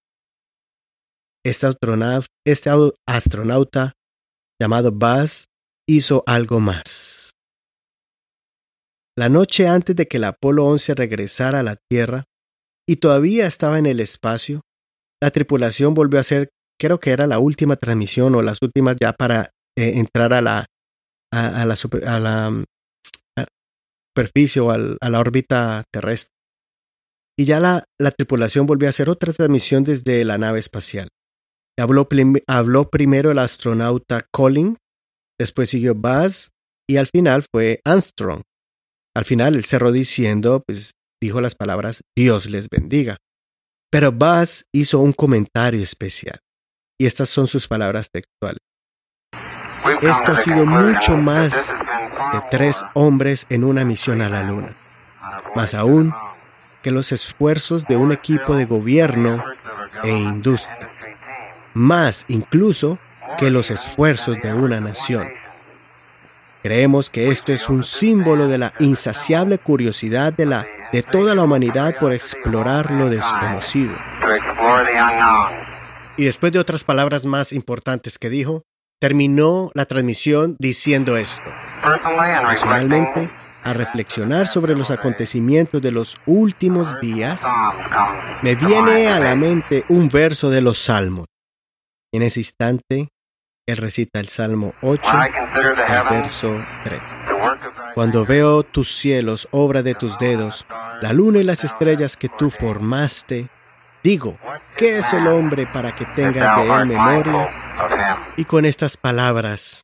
este 1.44 1.66
astronauta, 1.66 2.28
este 2.46 2.70
astronauta 3.06 3.92
llamado 4.58 4.90
Buzz 4.90 5.44
hizo 5.86 6.24
algo 6.26 6.60
más. 6.60 7.32
La 9.18 9.28
noche 9.28 9.68
antes 9.68 9.94
de 9.96 10.08
que 10.08 10.16
el 10.16 10.24
Apolo 10.24 10.64
11 10.64 10.94
regresara 10.94 11.60
a 11.60 11.62
la 11.62 11.76
Tierra 11.76 12.24
y 12.88 12.96
todavía 12.96 13.46
estaba 13.46 13.78
en 13.78 13.84
el 13.84 14.00
espacio, 14.00 14.62
la 15.22 15.30
tripulación 15.30 15.92
volvió 15.92 16.16
a 16.18 16.22
hacer, 16.22 16.48
creo 16.80 17.00
que 17.00 17.10
era 17.10 17.26
la 17.26 17.38
última 17.38 17.76
transmisión 17.76 18.34
o 18.34 18.40
las 18.40 18.62
últimas 18.62 18.96
ya 18.98 19.12
para 19.12 19.50
eh, 19.76 19.98
entrar 19.98 20.32
a 20.32 20.40
la, 20.40 20.64
a, 21.30 21.66
la, 21.66 21.74
a 22.06 22.18
la 22.18 22.64
superficie 24.18 24.60
o 24.60 24.70
a 24.72 25.08
la 25.08 25.20
órbita 25.20 25.84
terrestre. 25.92 26.34
Y 27.38 27.44
ya 27.44 27.60
la, 27.60 27.84
la 28.00 28.10
tripulación 28.10 28.66
volvió 28.66 28.88
a 28.88 28.90
hacer 28.90 29.08
otra 29.08 29.32
transmisión 29.32 29.84
desde 29.84 30.24
la 30.24 30.38
nave 30.38 30.58
espacial. 30.58 31.08
Habló, 31.78 32.08
habló 32.48 32.90
primero 32.90 33.30
el 33.30 33.38
astronauta 33.38 34.26
Colin, 34.32 34.76
después 35.38 35.70
siguió 35.70 35.94
Buzz 35.94 36.50
y 36.88 36.96
al 36.96 37.06
final 37.06 37.44
fue 37.48 37.80
Armstrong. 37.84 38.42
Al 39.14 39.24
final 39.24 39.54
él 39.54 39.64
cerró 39.64 39.92
diciendo, 39.92 40.64
pues 40.66 40.94
dijo 41.22 41.40
las 41.40 41.54
palabras 41.54 42.02
Dios 42.16 42.46
les 42.46 42.68
bendiga. 42.68 43.18
Pero 43.88 44.10
Buzz 44.10 44.64
hizo 44.74 44.98
un 44.98 45.12
comentario 45.12 45.80
especial 45.80 46.40
y 47.00 47.06
estas 47.06 47.28
son 47.28 47.46
sus 47.46 47.68
palabras 47.68 48.10
textuales. 48.10 48.58
Esto 50.02 50.32
ha 50.32 50.36
sido 50.36 50.66
mucho 50.66 51.16
más 51.16 51.72
de 52.32 52.42
tres 52.50 52.84
hombres 52.94 53.46
en 53.48 53.64
una 53.64 53.84
misión 53.84 54.22
a 54.22 54.28
la 54.28 54.42
Luna, 54.42 54.76
más 55.54 55.74
aún 55.74 56.14
que 56.82 56.90
los 56.90 57.12
esfuerzos 57.12 57.84
de 57.86 57.96
un 57.96 58.12
equipo 58.12 58.54
de 58.54 58.64
gobierno 58.64 59.42
e 60.02 60.10
industria, 60.10 60.90
más 61.74 62.24
incluso 62.28 62.98
que 63.38 63.50
los 63.50 63.70
esfuerzos 63.70 64.36
de 64.42 64.52
una 64.52 64.80
nación. 64.80 65.28
Creemos 66.62 67.08
que 67.08 67.28
esto 67.28 67.52
es 67.52 67.68
un 67.68 67.84
símbolo 67.84 68.48
de 68.48 68.58
la 68.58 68.74
insaciable 68.80 69.58
curiosidad 69.58 70.32
de, 70.32 70.46
la, 70.46 70.66
de 70.92 71.02
toda 71.02 71.34
la 71.34 71.42
humanidad 71.42 71.96
por 72.00 72.12
explorar 72.12 72.90
lo 72.90 73.08
desconocido. 73.08 73.94
Y 76.16 76.24
después 76.24 76.52
de 76.52 76.58
otras 76.58 76.82
palabras 76.82 77.24
más 77.24 77.52
importantes 77.52 78.18
que 78.18 78.28
dijo, 78.28 78.64
terminó 79.00 79.70
la 79.74 79.86
transmisión 79.86 80.56
diciendo 80.58 81.16
esto. 81.16 81.48
Personalmente, 81.82 83.30
a 83.64 83.72
reflexionar 83.72 84.46
sobre 84.46 84.74
los 84.74 84.90
acontecimientos 84.90 85.82
de 85.82 85.92
los 85.92 86.16
últimos 86.26 86.98
días, 87.00 87.42
me 88.42 88.54
viene 88.54 89.08
a 89.08 89.18
la 89.18 89.34
mente 89.34 89.84
un 89.88 90.08
verso 90.08 90.50
de 90.50 90.60
los 90.60 90.78
Salmos. 90.78 91.26
En 92.12 92.22
ese 92.22 92.40
instante, 92.40 93.08
él 93.66 93.76
recita 93.76 94.20
el 94.20 94.28
Salmo 94.28 94.72
8, 94.80 95.02
el 95.88 96.08
verso 96.10 96.64
3. 96.84 97.00
Cuando 97.94 98.24
veo 98.24 98.62
tus 98.62 98.88
cielos, 98.96 99.48
obra 99.50 99.82
de 99.82 99.94
tus 99.94 100.16
dedos, 100.18 100.66
la 101.02 101.12
luna 101.12 101.40
y 101.40 101.44
las 101.44 101.64
estrellas 101.64 102.16
que 102.16 102.28
tú 102.28 102.50
formaste, 102.50 103.48
digo, 104.02 104.38
¿qué 104.76 104.98
es 104.98 105.12
el 105.12 105.26
hombre 105.26 105.66
para 105.66 105.94
que 105.94 106.06
tenga 106.16 106.56
de 106.56 106.68
él 106.68 106.86
memoria? 106.86 107.50
Y 108.36 108.44
con 108.44 108.64
estas 108.64 108.96
palabras, 108.96 109.82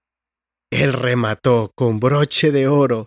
él 0.75 0.93
remató 0.93 1.71
con 1.77 2.01
broche 2.01 2.51
de 2.51 2.67
oro, 2.67 3.07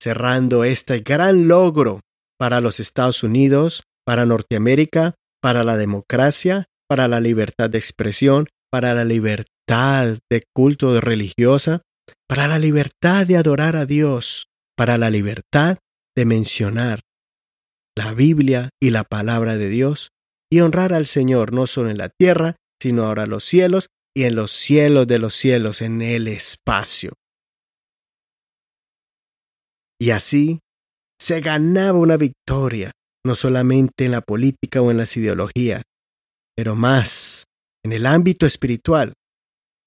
cerrando 0.00 0.62
este 0.62 1.00
gran 1.00 1.48
logro 1.48 2.00
para 2.38 2.60
los 2.60 2.78
Estados 2.78 3.24
Unidos, 3.24 3.82
para 4.06 4.26
Norteamérica, 4.26 5.16
para 5.42 5.64
la 5.64 5.76
democracia, 5.76 6.66
para 6.88 7.08
la 7.08 7.20
libertad 7.20 7.68
de 7.68 7.78
expresión, 7.78 8.46
para 8.70 8.94
la 8.94 9.04
libertad 9.04 10.18
de 10.30 10.42
culto 10.54 11.00
religiosa, 11.00 11.82
para 12.28 12.46
la 12.46 12.58
libertad 12.58 13.26
de 13.26 13.38
adorar 13.38 13.74
a 13.74 13.86
Dios, 13.86 14.46
para 14.76 14.96
la 14.96 15.10
libertad 15.10 15.78
de 16.16 16.24
mencionar 16.26 17.00
la 17.96 18.14
Biblia 18.14 18.70
y 18.80 18.90
la 18.90 19.02
palabra 19.02 19.56
de 19.56 19.68
Dios 19.68 20.10
y 20.50 20.60
honrar 20.60 20.92
al 20.92 21.06
Señor 21.06 21.52
no 21.52 21.66
solo 21.66 21.90
en 21.90 21.98
la 21.98 22.08
tierra, 22.08 22.56
sino 22.80 23.04
ahora 23.04 23.24
en 23.24 23.30
los 23.30 23.44
cielos 23.44 23.88
y 24.14 24.24
en 24.24 24.36
los 24.36 24.52
cielos 24.52 25.06
de 25.06 25.18
los 25.18 25.34
cielos, 25.34 25.82
en 25.82 26.00
el 26.00 26.28
espacio. 26.28 27.14
Y 30.00 30.10
así 30.10 30.60
se 31.20 31.40
ganaba 31.40 31.98
una 31.98 32.16
victoria, 32.16 32.92
no 33.24 33.34
solamente 33.34 34.04
en 34.04 34.12
la 34.12 34.20
política 34.20 34.80
o 34.80 34.90
en 34.90 34.98
las 34.98 35.16
ideologías, 35.16 35.82
pero 36.56 36.74
más 36.74 37.44
en 37.84 37.92
el 37.92 38.06
ámbito 38.06 38.46
espiritual, 38.46 39.14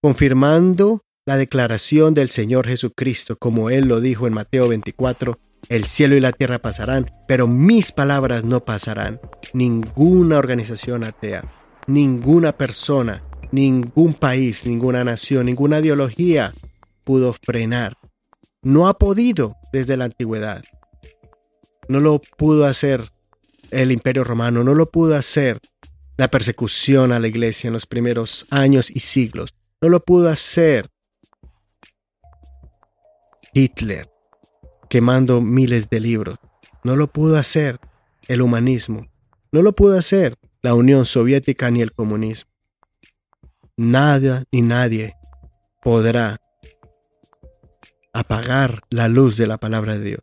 confirmando 0.02 1.02
la 1.28 1.38
declaración 1.38 2.14
del 2.14 2.30
Señor 2.30 2.68
Jesucristo, 2.68 3.36
como 3.38 3.70
Él 3.70 3.88
lo 3.88 4.00
dijo 4.00 4.28
en 4.28 4.34
Mateo 4.34 4.70
24, 4.70 5.38
el 5.68 5.86
cielo 5.86 6.16
y 6.16 6.22
la 6.22 6.32
tierra 6.32 6.60
pasarán, 6.60 7.06
pero 7.28 7.48
mis 7.48 7.92
palabras 7.92 8.46
no 8.46 8.62
pasarán. 8.62 9.20
Ninguna 9.54 10.38
organización 10.38 11.04
atea, 11.04 11.44
ninguna 11.88 12.56
persona, 12.56 13.24
ningún 13.52 14.14
país, 14.14 14.66
ninguna 14.66 15.04
nación, 15.04 15.46
ninguna 15.46 15.80
ideología 15.80 16.54
pudo 17.04 17.34
frenar. 17.34 17.98
No 18.62 18.88
ha 18.88 18.98
podido 18.98 19.56
desde 19.72 19.98
la 19.98 20.06
antigüedad. 20.06 20.64
No 21.88 22.00
lo 22.02 22.20
pudo 22.20 22.66
hacer 22.66 23.10
el 23.72 23.92
imperio 23.92 24.24
romano, 24.24 24.64
no 24.64 24.76
lo 24.76 24.92
pudo 24.92 25.16
hacer 25.16 25.60
la 26.18 26.30
persecución 26.30 27.12
a 27.12 27.20
la 27.20 27.28
iglesia 27.28 27.68
en 27.68 27.74
los 27.74 27.86
primeros 27.86 28.46
años 28.50 28.90
y 28.90 29.00
siglos. 29.00 29.54
No 29.82 29.90
lo 29.90 30.02
pudo 30.02 30.30
hacer 30.30 30.90
Hitler, 33.54 34.10
quemando 34.90 35.42
miles 35.42 35.90
de 35.90 36.00
libros. 36.00 36.38
No 36.84 36.96
lo 36.96 37.08
pudo 37.08 37.38
hacer 37.38 37.80
el 38.28 38.42
humanismo. 38.42 39.08
No 39.52 39.62
lo 39.62 39.74
pudo 39.74 39.98
hacer 39.98 40.37
la 40.62 40.74
Unión 40.74 41.06
Soviética 41.06 41.70
ni 41.72 41.82
el 41.82 41.92
comunismo. 41.92 42.52
Nada 43.76 44.46
ni 44.52 44.62
nadie 44.62 45.16
podrá 45.82 46.42
apagar 48.14 48.82
la 48.90 49.08
luz 49.08 49.38
de 49.38 49.48
la 49.48 49.58
palabra 49.58 49.98
de 49.98 50.04
Dios. 50.04 50.22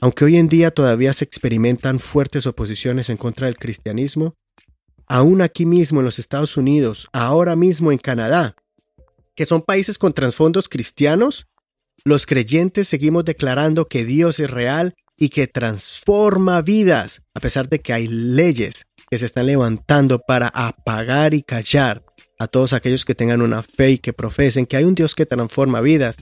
Aunque 0.00 0.24
hoy 0.24 0.36
en 0.36 0.48
día 0.48 0.70
todavía 0.70 1.12
se 1.12 1.24
experimentan 1.24 2.00
fuertes 2.00 2.46
oposiciones 2.46 3.08
en 3.08 3.16
contra 3.16 3.46
del 3.46 3.56
cristianismo, 3.56 4.34
aún 5.06 5.40
aquí 5.42 5.64
mismo 5.64 6.00
en 6.00 6.06
los 6.06 6.18
Estados 6.18 6.56
Unidos, 6.56 7.08
ahora 7.12 7.56
mismo 7.56 7.92
en 7.92 7.98
Canadá, 7.98 8.56
que 9.34 9.46
son 9.46 9.62
países 9.62 9.98
con 9.98 10.12
trasfondos 10.12 10.68
cristianos, 10.68 11.46
los 12.04 12.26
creyentes 12.26 12.88
seguimos 12.88 13.24
declarando 13.24 13.84
que 13.84 14.04
Dios 14.04 14.40
es 14.40 14.50
real 14.50 14.94
y 15.16 15.28
que 15.28 15.46
transforma 15.46 16.60
vidas, 16.62 17.22
a 17.32 17.40
pesar 17.40 17.68
de 17.68 17.80
que 17.80 17.92
hay 17.92 18.08
leyes 18.08 18.86
que 19.12 19.18
se 19.18 19.26
están 19.26 19.44
levantando 19.44 20.20
para 20.20 20.48
apagar 20.48 21.34
y 21.34 21.42
callar 21.42 22.02
a 22.38 22.46
todos 22.46 22.72
aquellos 22.72 23.04
que 23.04 23.14
tengan 23.14 23.42
una 23.42 23.62
fe 23.62 23.90
y 23.90 23.98
que 23.98 24.14
profesen 24.14 24.64
que 24.64 24.78
hay 24.78 24.84
un 24.84 24.94
Dios 24.94 25.14
que 25.14 25.26
transforma 25.26 25.82
vidas. 25.82 26.16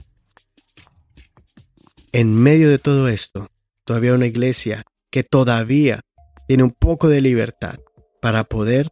En 2.11 2.35
medio 2.35 2.67
de 2.67 2.79
todo 2.79 3.07
esto, 3.07 3.49
todavía 3.85 4.13
una 4.13 4.27
iglesia 4.27 4.83
que 5.09 5.23
todavía 5.23 6.01
tiene 6.49 6.63
un 6.63 6.71
poco 6.71 7.07
de 7.07 7.21
libertad 7.21 7.79
para 8.21 8.43
poder 8.43 8.91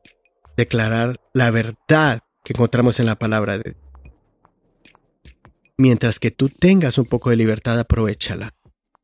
declarar 0.56 1.20
la 1.34 1.52
verdad 1.52 2.22
que 2.46 2.54
encontramos 2.54 3.02
en 3.02 3.06
la 3.06 3.20
palabra 3.20 3.58
de 3.58 3.74
Dios. 3.74 3.86
Mientras 5.76 6.22
que 6.22 6.32
tú 6.32 6.48
tengas 6.48 6.98
un 6.98 7.06
poco 7.06 7.32
de 7.32 7.36
libertad, 7.36 7.78
aprovechala. 7.78 8.54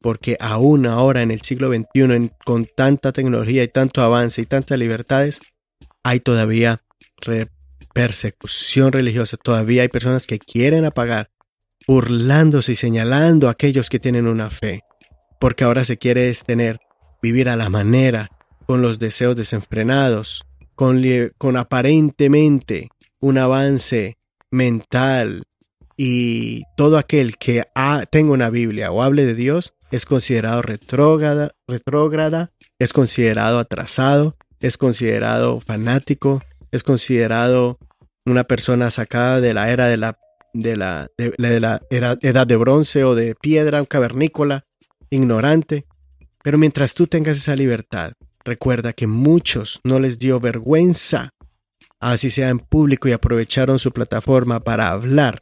Porque 0.05 0.37
aún 0.39 0.85
ahora 0.85 1.23
en 1.23 1.31
el 1.31 1.41
siglo 1.41 1.73
XXI, 1.73 2.29
con 2.45 2.67
tanta 2.67 3.11
tecnología 3.11 3.63
y 3.63 3.67
tanto 3.67 4.03
avance 4.03 4.39
y 4.39 4.45
tantas 4.45 4.77
libertades, 4.77 5.39
hay 6.03 6.19
todavía 6.19 6.83
persecución 7.91 8.91
religiosa. 8.91 9.35
Todavía 9.35 9.81
hay 9.81 9.87
personas 9.87 10.27
que 10.27 10.37
quieren 10.37 10.85
apagar, 10.85 11.31
burlándose 11.87 12.73
y 12.73 12.75
señalando 12.75 13.47
a 13.47 13.53
aquellos 13.53 13.89
que 13.89 13.97
tienen 13.97 14.27
una 14.27 14.51
fe. 14.51 14.81
Porque 15.39 15.63
ahora 15.63 15.83
se 15.85 15.97
quiere 15.97 16.31
tener, 16.45 16.77
vivir 17.19 17.49
a 17.49 17.55
la 17.55 17.69
manera, 17.69 18.29
con 18.67 18.83
los 18.83 18.99
deseos 18.99 19.35
desenfrenados, 19.35 20.45
con, 20.75 21.01
aparentemente 21.57 22.89
un 23.21 23.39
avance 23.39 24.17
mental, 24.51 25.47
y 25.97 26.63
todo 26.75 26.97
aquel 26.97 27.37
que 27.37 27.63
tenga 28.11 28.33
una 28.33 28.49
Biblia 28.49 28.91
o 28.91 29.01
hable 29.01 29.25
de 29.25 29.33
Dios 29.33 29.74
es 29.91 30.05
considerado 30.05 30.61
retrógrada, 30.61 31.51
retrógrada, 31.67 32.49
es 32.79 32.93
considerado 32.93 33.59
atrasado, 33.59 34.35
es 34.59 34.77
considerado 34.77 35.59
fanático, 35.59 36.41
es 36.71 36.83
considerado 36.83 37.77
una 38.25 38.43
persona 38.43 38.91
sacada 38.91 39.41
de 39.41 39.53
la 39.53 39.69
era 39.69 39.87
de 39.87 39.97
la, 39.97 40.17
de 40.53 40.75
la, 40.75 41.09
de, 41.17 41.59
la 41.59 41.81
edad 42.21 42.47
de 42.47 42.55
bronce 42.55 43.03
o 43.03 43.15
de 43.15 43.35
piedra, 43.35 43.85
cavernícola, 43.85 44.63
ignorante. 45.09 45.85
Pero 46.43 46.57
mientras 46.57 46.93
tú 46.93 47.07
tengas 47.07 47.37
esa 47.37 47.55
libertad, 47.55 48.13
recuerda 48.43 48.93
que 48.93 49.07
muchos 49.07 49.79
no 49.83 49.99
les 49.99 50.19
dio 50.19 50.39
vergüenza, 50.39 51.29
así 51.99 52.29
sea 52.29 52.49
en 52.49 52.59
público 52.59 53.07
y 53.07 53.11
aprovecharon 53.11 53.79
su 53.79 53.91
plataforma 53.91 54.59
para 54.59 54.89
hablar 54.89 55.39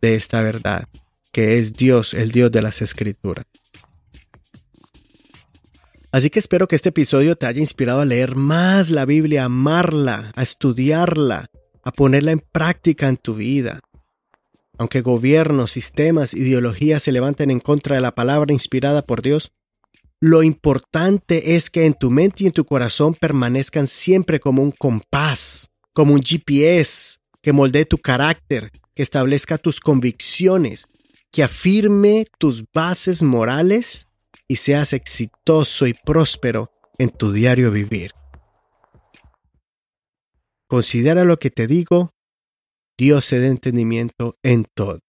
de 0.00 0.14
esta 0.14 0.42
verdad, 0.42 0.86
que 1.32 1.58
es 1.58 1.72
Dios, 1.72 2.14
el 2.14 2.32
Dios 2.32 2.50
de 2.50 2.62
las 2.62 2.82
Escrituras. 2.82 3.44
Así 6.10 6.30
que 6.30 6.38
espero 6.38 6.66
que 6.68 6.76
este 6.76 6.88
episodio 6.88 7.36
te 7.36 7.46
haya 7.46 7.60
inspirado 7.60 8.00
a 8.00 8.06
leer 8.06 8.34
más 8.34 8.88
la 8.88 9.04
Biblia, 9.04 9.42
a 9.42 9.46
amarla, 9.46 10.32
a 10.34 10.42
estudiarla, 10.42 11.50
a 11.82 11.92
ponerla 11.92 12.32
en 12.32 12.40
práctica 12.40 13.08
en 13.08 13.18
tu 13.18 13.34
vida. 13.34 13.80
Aunque 14.78 15.02
gobiernos, 15.02 15.72
sistemas, 15.72 16.34
ideologías 16.34 17.02
se 17.02 17.12
levanten 17.12 17.50
en 17.50 17.60
contra 17.60 17.96
de 17.96 18.00
la 18.00 18.12
palabra 18.12 18.52
inspirada 18.52 19.02
por 19.02 19.22
Dios, 19.22 19.52
lo 20.20 20.42
importante 20.42 21.56
es 21.56 21.68
que 21.68 21.84
en 21.84 21.94
tu 21.94 22.10
mente 22.10 22.44
y 22.44 22.46
en 22.46 22.52
tu 22.52 22.64
corazón 22.64 23.14
permanezcan 23.14 23.86
siempre 23.86 24.40
como 24.40 24.62
un 24.62 24.72
compás, 24.72 25.70
como 25.92 26.14
un 26.14 26.22
GPS 26.22 27.18
que 27.42 27.52
moldee 27.52 27.84
tu 27.84 27.98
carácter, 27.98 28.72
que 28.94 29.02
establezca 29.02 29.58
tus 29.58 29.78
convicciones, 29.78 30.86
que 31.32 31.42
afirme 31.42 32.26
tus 32.38 32.64
bases 32.72 33.22
morales 33.22 34.08
y 34.46 34.56
seas 34.56 34.92
exitoso 34.92 35.86
y 35.86 35.94
próspero 35.94 36.70
en 36.98 37.10
tu 37.10 37.32
diario 37.32 37.70
vivir. 37.70 38.12
Considera 40.68 41.24
lo 41.24 41.38
que 41.38 41.50
te 41.50 41.66
digo, 41.66 42.10
Dios 42.98 43.24
se 43.24 43.38
dé 43.38 43.48
entendimiento 43.48 44.36
en 44.42 44.66
todo. 44.74 45.00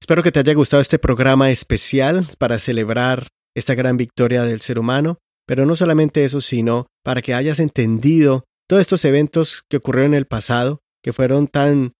Espero 0.00 0.22
que 0.22 0.32
te 0.32 0.40
haya 0.40 0.54
gustado 0.54 0.80
este 0.80 0.98
programa 0.98 1.50
especial 1.50 2.28
para 2.38 2.58
celebrar 2.58 3.28
esta 3.54 3.74
gran 3.74 3.96
victoria 3.96 4.42
del 4.42 4.60
ser 4.60 4.78
humano, 4.78 5.18
pero 5.46 5.66
no 5.66 5.76
solamente 5.76 6.24
eso, 6.24 6.40
sino 6.40 6.86
para 7.04 7.22
que 7.22 7.34
hayas 7.34 7.58
entendido 7.58 8.44
todos 8.68 8.82
estos 8.82 9.04
eventos 9.04 9.64
que 9.68 9.78
ocurrieron 9.78 10.14
en 10.14 10.18
el 10.18 10.26
pasado 10.26 10.80
que 11.02 11.12
fueron 11.12 11.48
tan 11.48 11.92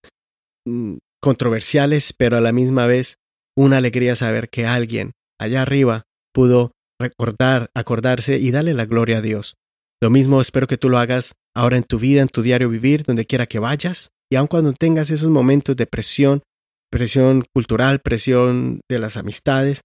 mm, 0.67 0.99
controversiales, 1.21 2.13
pero 2.13 2.37
a 2.37 2.41
la 2.41 2.53
misma 2.53 2.87
vez 2.87 3.19
una 3.57 3.79
alegría 3.79 4.17
saber 4.17 4.49
que 4.49 4.67
alguien 4.67 5.13
allá 5.39 5.63
arriba 5.63 6.07
pudo 6.33 6.73
recordar, 7.01 7.71
acordarse 7.75 8.39
y 8.39 8.51
darle 8.51 8.75
la 8.75 8.87
gloria 8.87 9.19
a 9.19 9.23
Dios. 9.23 9.57
Lo 10.03 10.11
mismo 10.11 10.41
espero 10.41 10.67
que 10.67 10.79
tú 10.79 10.89
lo 10.89 10.99
hagas 10.99 11.35
ahora 11.55 11.77
en 11.77 11.85
tu 11.85 11.99
vida, 11.99 12.23
en 12.23 12.29
tu 12.29 12.43
diario 12.43 12.69
vivir, 12.69 13.05
donde 13.05 13.27
quiera 13.27 13.47
que 13.47 13.59
vayas, 13.59 14.11
y 14.31 14.37
aun 14.37 14.47
cuando 14.47 14.73
tengas 14.73 15.11
esos 15.11 15.31
momentos 15.31 15.77
de 15.77 15.87
presión, 15.87 16.43
presión 16.91 17.45
cultural, 17.53 18.01
presión 18.01 18.81
de 18.89 18.99
las 18.99 19.17
amistades, 19.17 19.83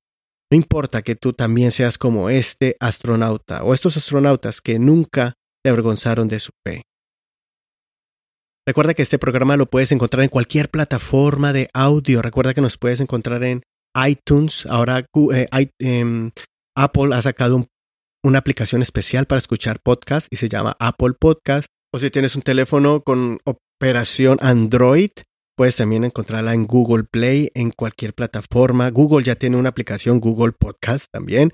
no 0.52 0.58
importa 0.58 1.02
que 1.02 1.16
tú 1.16 1.34
también 1.34 1.72
seas 1.72 1.98
como 1.98 2.30
este 2.30 2.78
astronauta 2.80 3.64
o 3.64 3.74
estos 3.74 3.98
astronautas 3.98 4.62
que 4.62 4.78
nunca 4.78 5.34
te 5.64 5.70
avergonzaron 5.70 6.28
de 6.28 6.40
su 6.40 6.52
fe. 6.66 6.84
Recuerda 8.68 8.96
que 8.96 9.04
este 9.04 9.20
programa 9.20 9.58
lo 9.58 9.68
puedes 9.68 9.92
encontrar 9.92 10.24
en 10.24 10.30
cualquier 10.30 10.70
plataforma 10.70 11.54
de 11.54 11.70
audio. 11.76 12.24
Recuerda 12.24 12.56
que 12.56 12.62
nos 12.62 12.80
puedes 12.80 13.00
encontrar 13.00 13.44
en 13.44 13.62
iTunes. 14.08 14.66
Ahora 14.66 15.06
eh, 15.34 15.70
em, 15.78 16.32
Apple 16.76 17.14
ha 17.14 17.22
sacado 17.22 17.68
una 18.24 18.40
aplicación 18.40 18.82
especial 18.82 19.28
para 19.28 19.38
escuchar 19.38 19.80
podcasts 19.84 20.28
y 20.32 20.38
se 20.38 20.50
llama 20.50 20.76
Apple 20.80 21.14
Podcast. 21.20 21.68
O 21.94 22.00
si 22.00 22.10
tienes 22.10 22.36
un 22.36 22.42
teléfono 22.42 23.02
con 23.02 23.38
operación 23.46 24.40
Android, 24.42 25.12
puedes 25.56 25.76
también 25.76 26.04
encontrarla 26.04 26.56
en 26.56 26.66
Google 26.66 27.04
Play, 27.04 27.52
en 27.54 27.70
cualquier 27.70 28.16
plataforma. 28.16 28.90
Google 28.90 29.24
ya 29.24 29.36
tiene 29.36 29.58
una 29.58 29.70
aplicación 29.70 30.20
Google 30.20 30.54
Podcast 30.54 31.06
también. 31.12 31.52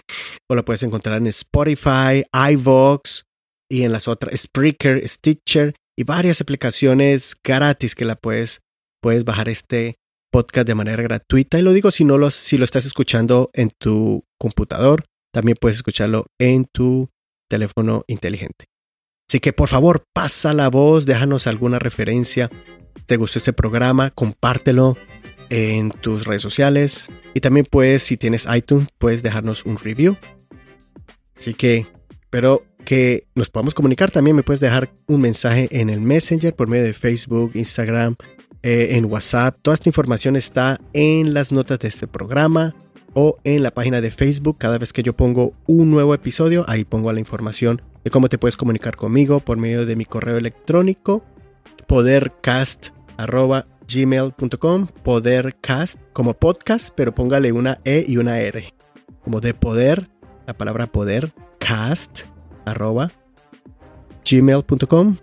O 0.50 0.56
la 0.56 0.64
puedes 0.64 0.84
encontrar 0.84 1.18
en 1.18 1.28
Spotify, 1.28 2.24
iVoox 2.34 3.24
y 3.70 3.84
en 3.84 3.92
las 3.92 4.08
otras 4.08 4.40
Spreaker, 4.40 5.06
Stitcher 5.10 5.76
varias 6.04 6.42
aplicaciones 6.42 7.36
gratis 7.44 7.96
que 7.96 8.06
la 8.06 8.16
puedes, 8.16 8.62
puedes 9.02 9.24
bajar 9.26 9.50
este 9.50 9.98
podcast 10.32 10.68
de 10.68 10.76
manera 10.76 11.04
gratuita. 11.04 11.60
Y 11.60 11.62
lo 11.62 11.74
digo 11.74 11.92
si 11.92 12.04
no 12.04 12.18
lo, 12.18 12.32
si 12.32 12.58
lo 12.58 12.66
estás 12.66 12.86
escuchando 12.86 13.50
en 13.54 13.72
tu 13.78 14.24
computador, 14.38 15.06
también 15.32 15.58
puedes 15.60 15.78
escucharlo 15.78 16.28
en 16.40 16.66
tu 16.66 17.10
teléfono 17.50 18.04
inteligente. 18.08 18.66
Así 19.30 19.40
que 19.40 19.54
por 19.54 19.70
favor, 19.70 20.04
pasa 20.14 20.54
la 20.54 20.70
voz, 20.70 21.06
déjanos 21.06 21.48
alguna 21.48 21.80
referencia. 21.80 22.50
¿Te 23.06 23.18
gustó 23.18 23.40
este 23.40 23.54
programa? 23.54 24.12
Compártelo 24.12 24.98
en 25.50 25.92
tus 25.92 26.26
redes 26.26 26.42
sociales. 26.42 27.10
Y 27.34 27.40
también 27.40 27.66
puedes, 27.70 28.04
si 28.04 28.18
tienes 28.18 28.48
iTunes, 28.54 28.88
puedes 28.98 29.24
dejarnos 29.24 29.66
un 29.66 29.78
review. 29.78 30.18
Así 31.38 31.54
que 31.54 31.88
espero 32.10 32.66
que 32.92 33.28
nos 33.36 33.50
podamos 33.50 33.74
comunicar. 33.74 34.12
También 34.12 34.36
me 34.36 34.44
puedes 34.44 34.60
dejar 34.60 34.92
un 35.08 35.22
mensaje 35.22 35.70
en 35.72 35.90
el 35.90 36.02
Messenger 36.02 36.54
por 36.54 36.68
medio 36.68 36.84
de 36.84 36.94
Facebook, 36.94 37.52
Instagram, 37.54 38.18
eh, 38.64 38.98
en 38.98 39.06
WhatsApp. 39.06 39.58
Toda 39.62 39.76
esta 39.76 39.88
información 39.88 40.36
está 40.36 40.78
en 40.92 41.34
las 41.34 41.54
notas 41.54 41.80
de 41.80 41.88
este 41.88 42.06
programa 42.06 42.76
o 43.14 43.38
en 43.46 43.64
la 43.64 43.72
página 43.72 44.02
de 44.02 44.12
Facebook. 44.12 44.58
Cada 44.58 44.78
vez 44.78 44.92
que 44.92 45.04
yo 45.04 45.14
pongo 45.14 45.54
un 45.68 45.90
nuevo 45.90 46.14
episodio, 46.14 46.66
ahí 46.68 46.84
pongo 46.84 47.14
la 47.14 47.22
información 47.22 47.82
de 48.04 48.12
cómo 48.12 48.28
te 48.28 48.38
puedes 48.38 48.58
comunicar 48.58 48.98
conmigo 48.98 49.40
por 49.40 49.58
medio 49.58 49.86
de 49.86 49.96
mi 49.96 50.04
correo 50.04 50.36
electrónico 50.36 51.24
podercast.gmail.com 51.88 54.88
podercast 55.02 56.02
como 56.12 56.34
podcast, 56.34 56.90
pero 56.94 57.16
póngale 57.16 57.54
una 57.54 57.80
E 57.86 58.04
y 58.06 58.18
una 58.18 58.42
R. 58.42 58.74
Como 59.24 59.40
de 59.40 59.54
poder, 59.54 60.10
la 60.46 60.58
palabra 60.58 60.88
poder, 60.88 61.32
cast 61.58 62.30
arroba 62.66 63.12
gmail.com, 64.30 65.16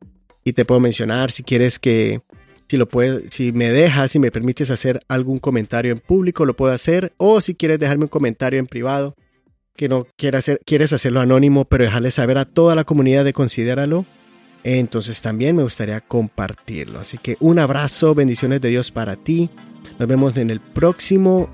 y 0.44 0.52
te 0.52 0.64
puedo 0.64 0.80
mencionar 0.80 1.30
si 1.30 1.42
quieres 1.42 1.78
que, 1.78 2.20
si 2.68 2.76
lo 2.76 2.86
puedes, 2.86 3.32
si 3.32 3.52
me 3.52 3.70
dejas, 3.70 4.12
si 4.12 4.18
me 4.18 4.30
permites 4.30 4.70
hacer 4.70 5.00
algún 5.08 5.38
comentario 5.38 5.92
en 5.92 5.98
público, 5.98 6.44
lo 6.44 6.54
puedo 6.54 6.72
hacer, 6.72 7.12
o 7.16 7.40
si 7.40 7.54
quieres 7.54 7.78
dejarme 7.78 8.04
un 8.04 8.08
comentario 8.08 8.60
en 8.60 8.66
privado, 8.66 9.16
que 9.76 9.88
no 9.88 10.06
quieras, 10.16 10.44
hacer, 10.44 10.60
quieres 10.64 10.92
hacerlo 10.92 11.20
anónimo, 11.20 11.64
pero 11.64 11.84
dejarle 11.84 12.10
saber 12.10 12.38
a 12.38 12.44
toda 12.44 12.74
la 12.76 12.84
comunidad 12.84 13.24
de 13.24 13.32
Considéralo, 13.32 14.06
entonces 14.64 15.20
también 15.20 15.56
me 15.56 15.62
gustaría 15.62 16.00
compartirlo. 16.00 16.98
Así 16.98 17.18
que 17.18 17.36
un 17.40 17.58
abrazo, 17.58 18.14
bendiciones 18.14 18.60
de 18.62 18.70
Dios 18.70 18.90
para 18.90 19.14
ti. 19.16 19.50
Nos 19.98 20.08
vemos 20.08 20.36
en 20.38 20.50
el 20.50 20.60
próximo 20.60 21.50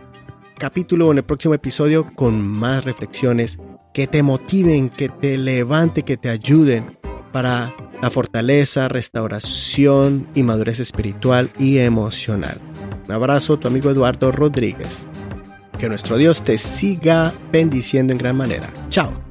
capítulo 0.56 1.08
o 1.08 1.10
en 1.12 1.18
el 1.18 1.24
próximo 1.24 1.54
episodio 1.54 2.06
con 2.14 2.40
más 2.40 2.84
reflexiones 2.84 3.58
que 3.92 4.06
te 4.06 4.22
motiven, 4.22 4.88
que 4.88 5.08
te 5.08 5.36
levanten, 5.36 6.04
que 6.04 6.16
te 6.16 6.28
ayuden 6.28 6.96
para 7.32 7.74
la 8.00 8.10
fortaleza, 8.10 8.88
restauración 8.88 10.28
y 10.34 10.42
madurez 10.42 10.80
espiritual 10.80 11.50
y 11.58 11.78
emocional. 11.78 12.58
Un 13.08 13.12
abrazo, 13.12 13.58
tu 13.58 13.68
amigo 13.68 13.90
Eduardo 13.90 14.30
Rodríguez. 14.30 15.08
Que 15.78 15.88
nuestro 15.88 16.16
Dios 16.16 16.44
te 16.44 16.58
siga 16.58 17.32
bendiciendo 17.50 18.12
en 18.12 18.18
gran 18.18 18.36
manera. 18.36 18.70
Chao. 18.90 19.29